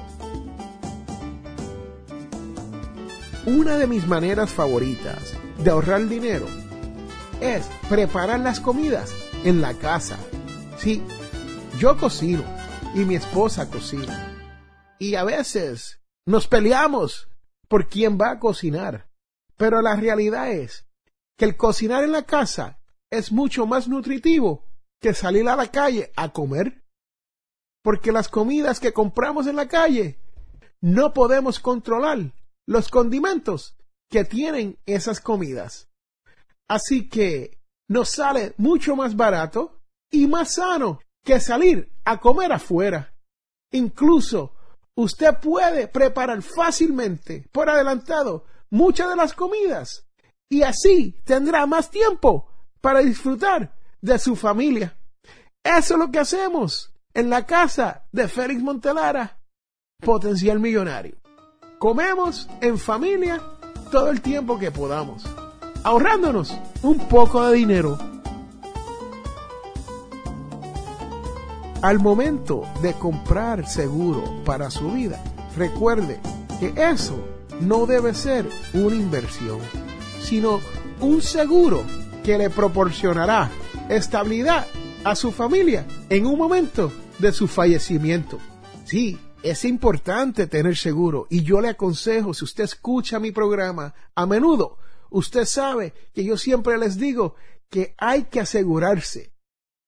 Una 3.47 3.77
de 3.77 3.87
mis 3.87 4.05
maneras 4.05 4.51
favoritas 4.51 5.33
de 5.57 5.71
ahorrar 5.71 6.07
dinero 6.07 6.45
es 7.39 7.65
preparar 7.89 8.41
las 8.41 8.59
comidas 8.59 9.11
en 9.43 9.59
la 9.59 9.73
casa. 9.73 10.17
Sí, 10.77 11.01
yo 11.79 11.97
cocino 11.97 12.43
y 12.93 12.99
mi 13.05 13.15
esposa 13.15 13.71
cocina. 13.71 14.37
Y 14.99 15.15
a 15.15 15.23
veces 15.23 15.97
nos 16.25 16.47
peleamos 16.47 17.27
por 17.67 17.87
quién 17.87 18.17
va 18.19 18.31
a 18.31 18.39
cocinar. 18.39 19.09
Pero 19.57 19.81
la 19.81 19.95
realidad 19.95 20.51
es 20.51 20.87
que 21.37 21.45
el 21.45 21.57
cocinar 21.57 22.03
en 22.03 22.11
la 22.11 22.23
casa 22.23 22.79
es 23.09 23.31
mucho 23.31 23.65
más 23.65 23.87
nutritivo 23.87 24.65
que 24.99 25.13
salir 25.13 25.47
a 25.49 25.55
la 25.55 25.71
calle 25.71 26.11
a 26.15 26.31
comer. 26.31 26.83
Porque 27.83 28.11
las 28.11 28.29
comidas 28.29 28.79
que 28.79 28.93
compramos 28.93 29.47
en 29.47 29.55
la 29.55 29.67
calle 29.67 30.19
no 30.81 31.13
podemos 31.13 31.59
controlar 31.59 32.33
los 32.67 32.89
condimentos 32.89 33.75
que 34.09 34.25
tienen 34.25 34.77
esas 34.85 35.19
comidas. 35.19 35.89
Así 36.67 37.09
que 37.09 37.59
nos 37.87 38.09
sale 38.09 38.53
mucho 38.57 38.95
más 38.95 39.15
barato 39.15 39.81
y 40.11 40.27
más 40.27 40.55
sano 40.55 40.99
que 41.23 41.39
salir 41.39 41.91
a 42.05 42.19
comer 42.19 42.51
afuera. 42.51 43.13
Incluso 43.71 44.53
usted 44.95 45.37
puede 45.41 45.87
preparar 45.87 46.41
fácilmente 46.41 47.47
por 47.51 47.69
adelantado 47.69 48.45
muchas 48.69 49.09
de 49.09 49.15
las 49.15 49.33
comidas 49.33 50.05
y 50.49 50.63
así 50.63 51.19
tendrá 51.23 51.65
más 51.65 51.89
tiempo 51.89 52.47
para 52.81 52.99
disfrutar 52.99 53.73
de 54.01 54.19
su 54.19 54.35
familia. 54.35 54.97
Eso 55.63 55.93
es 55.93 55.99
lo 55.99 56.11
que 56.11 56.19
hacemos 56.19 56.91
en 57.13 57.29
la 57.29 57.45
casa 57.45 58.05
de 58.11 58.27
Félix 58.27 58.61
Montelara, 58.61 59.39
potencial 60.01 60.59
millonario. 60.59 61.17
Comemos 61.77 62.49
en 62.61 62.77
familia 62.77 63.41
todo 63.91 64.09
el 64.09 64.21
tiempo 64.21 64.57
que 64.57 64.71
podamos, 64.71 65.23
ahorrándonos 65.83 66.57
un 66.83 67.07
poco 67.07 67.45
de 67.47 67.57
dinero. 67.57 68.10
Al 71.81 71.97
momento 71.97 72.63
de 72.83 72.93
comprar 72.93 73.67
seguro 73.67 74.43
para 74.45 74.69
su 74.69 74.91
vida, 74.91 75.19
recuerde 75.57 76.19
que 76.59 76.73
eso 76.77 77.15
no 77.59 77.87
debe 77.87 78.13
ser 78.13 78.47
una 78.73 78.95
inversión, 78.95 79.59
sino 80.21 80.59
un 80.99 81.23
seguro 81.23 81.83
que 82.23 82.37
le 82.37 82.51
proporcionará 82.51 83.49
estabilidad 83.89 84.67
a 85.03 85.15
su 85.15 85.31
familia 85.31 85.87
en 86.09 86.27
un 86.27 86.37
momento 86.37 86.91
de 87.17 87.31
su 87.31 87.47
fallecimiento. 87.47 88.37
Sí, 88.85 89.17
es 89.41 89.65
importante 89.65 90.45
tener 90.45 90.77
seguro 90.77 91.25
y 91.31 91.41
yo 91.41 91.61
le 91.61 91.69
aconsejo, 91.69 92.35
si 92.35 92.45
usted 92.45 92.65
escucha 92.65 93.19
mi 93.19 93.31
programa 93.31 93.95
a 94.13 94.27
menudo, 94.27 94.77
usted 95.09 95.45
sabe 95.45 95.95
que 96.13 96.23
yo 96.23 96.37
siempre 96.37 96.77
les 96.77 96.97
digo 96.97 97.33
que 97.71 97.95
hay 97.97 98.25
que 98.25 98.39
asegurarse. 98.39 99.30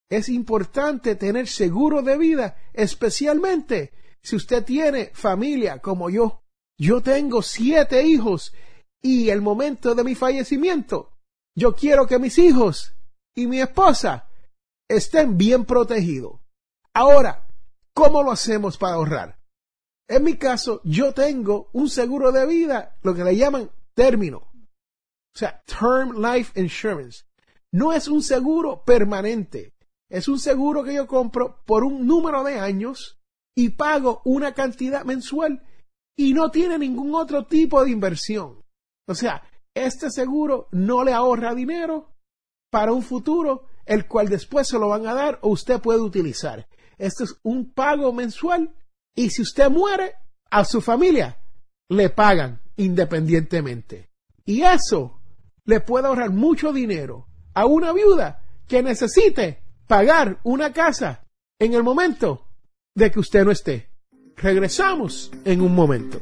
Es 0.10 0.30
importante 0.30 1.16
tener 1.16 1.48
seguro 1.48 2.02
de 2.02 2.18
vida, 2.18 2.58
especialmente 2.74 3.92
si 4.22 4.36
usted 4.36 4.64
tiene 4.64 5.12
familia 5.14 5.80
como 5.80 6.10
yo. 6.10 6.44
Yo 6.78 7.02
tengo 7.02 7.42
siete 7.42 8.04
hijos 8.04 8.54
y 9.02 9.30
el 9.30 9.42
momento 9.42 9.96
de 9.96 10.04
mi 10.04 10.16
fallecimiento, 10.16 11.12
yo 11.56 11.76
quiero 11.76 12.08
que 12.08 12.20
mis 12.20 12.38
hijos 12.38 12.96
y 13.36 13.48
mi 13.48 13.60
esposa 13.60 14.30
estén 14.88 15.38
bien 15.38 15.66
protegidos. 15.66 16.40
Ahora, 16.94 17.48
¿cómo 17.94 18.24
lo 18.24 18.32
hacemos 18.32 18.78
para 18.78 18.96
ahorrar? 18.96 19.40
En 20.08 20.24
mi 20.24 20.38
caso, 20.38 20.82
yo 20.84 21.14
tengo 21.14 21.70
un 21.74 21.90
seguro 21.90 22.32
de 22.32 22.46
vida, 22.46 22.98
lo 23.02 23.14
que 23.14 23.24
le 23.24 23.36
llaman 23.36 23.70
término. 23.94 24.38
O 24.38 25.38
sea, 25.38 25.64
Term 25.66 26.22
Life 26.22 26.60
Insurance. 26.60 27.24
No 27.72 27.92
es 27.92 28.08
un 28.08 28.22
seguro 28.22 28.84
permanente. 28.84 29.73
Es 30.14 30.28
un 30.28 30.38
seguro 30.38 30.84
que 30.84 30.94
yo 30.94 31.08
compro 31.08 31.64
por 31.66 31.84
un 31.84 32.06
número 32.06 32.44
de 32.44 32.60
años 32.60 33.20
y 33.56 33.70
pago 33.70 34.22
una 34.26 34.54
cantidad 34.54 35.04
mensual 35.04 35.64
y 36.16 36.36
no 36.36 36.52
tiene 36.52 36.78
ningún 36.78 37.16
otro 37.16 37.48
tipo 37.48 37.84
de 37.84 37.90
inversión. 37.90 38.64
O 39.08 39.16
sea, 39.16 39.42
este 39.74 40.12
seguro 40.12 40.68
no 40.72 41.04
le 41.04 41.14
ahorra 41.14 41.56
dinero 41.56 42.14
para 42.70 42.94
un 42.94 43.02
futuro, 43.02 43.66
el 43.88 44.08
cual 44.08 44.30
después 44.30 44.68
se 44.68 44.78
lo 44.78 44.90
van 44.90 45.08
a 45.08 45.16
dar 45.16 45.40
o 45.42 45.50
usted 45.50 45.82
puede 45.82 46.02
utilizar. 46.02 46.68
Esto 47.00 47.24
es 47.24 47.36
un 47.42 47.74
pago 47.74 48.14
mensual 48.14 48.72
y 49.16 49.32
si 49.32 49.42
usted 49.42 49.72
muere, 49.72 50.14
a 50.52 50.64
su 50.64 50.80
familia 50.80 51.40
le 51.90 52.12
pagan 52.12 52.62
independientemente. 52.76 54.12
Y 54.46 54.62
eso 54.62 55.22
le 55.66 55.80
puede 55.80 56.06
ahorrar 56.06 56.30
mucho 56.30 56.72
dinero 56.72 57.26
a 57.56 57.66
una 57.66 57.94
viuda 57.94 58.44
que 58.68 58.84
necesite 58.84 59.63
pagar 59.94 60.40
una 60.42 60.74
casa 60.74 61.22
en 61.60 61.76
el 61.76 61.84
momento 61.84 62.48
de 62.96 63.12
que 63.12 63.20
usted 63.20 63.46
no 63.46 63.52
esté. 63.52 63.92
Regresamos 64.38 65.30
en 65.46 65.62
un 65.62 65.76
momento. 65.76 66.20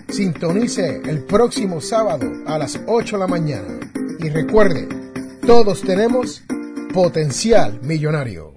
Sintonice 0.07 1.01
el 1.03 1.25
próximo 1.25 1.81
sábado 1.81 2.31
a 2.45 2.57
las 2.57 2.79
8 2.87 3.17
de 3.17 3.19
la 3.19 3.27
mañana 3.27 3.86
y 4.19 4.29
recuerde, 4.29 4.87
todos 5.45 5.81
tenemos 5.81 6.43
potencial 6.93 7.79
millonario. 7.81 8.56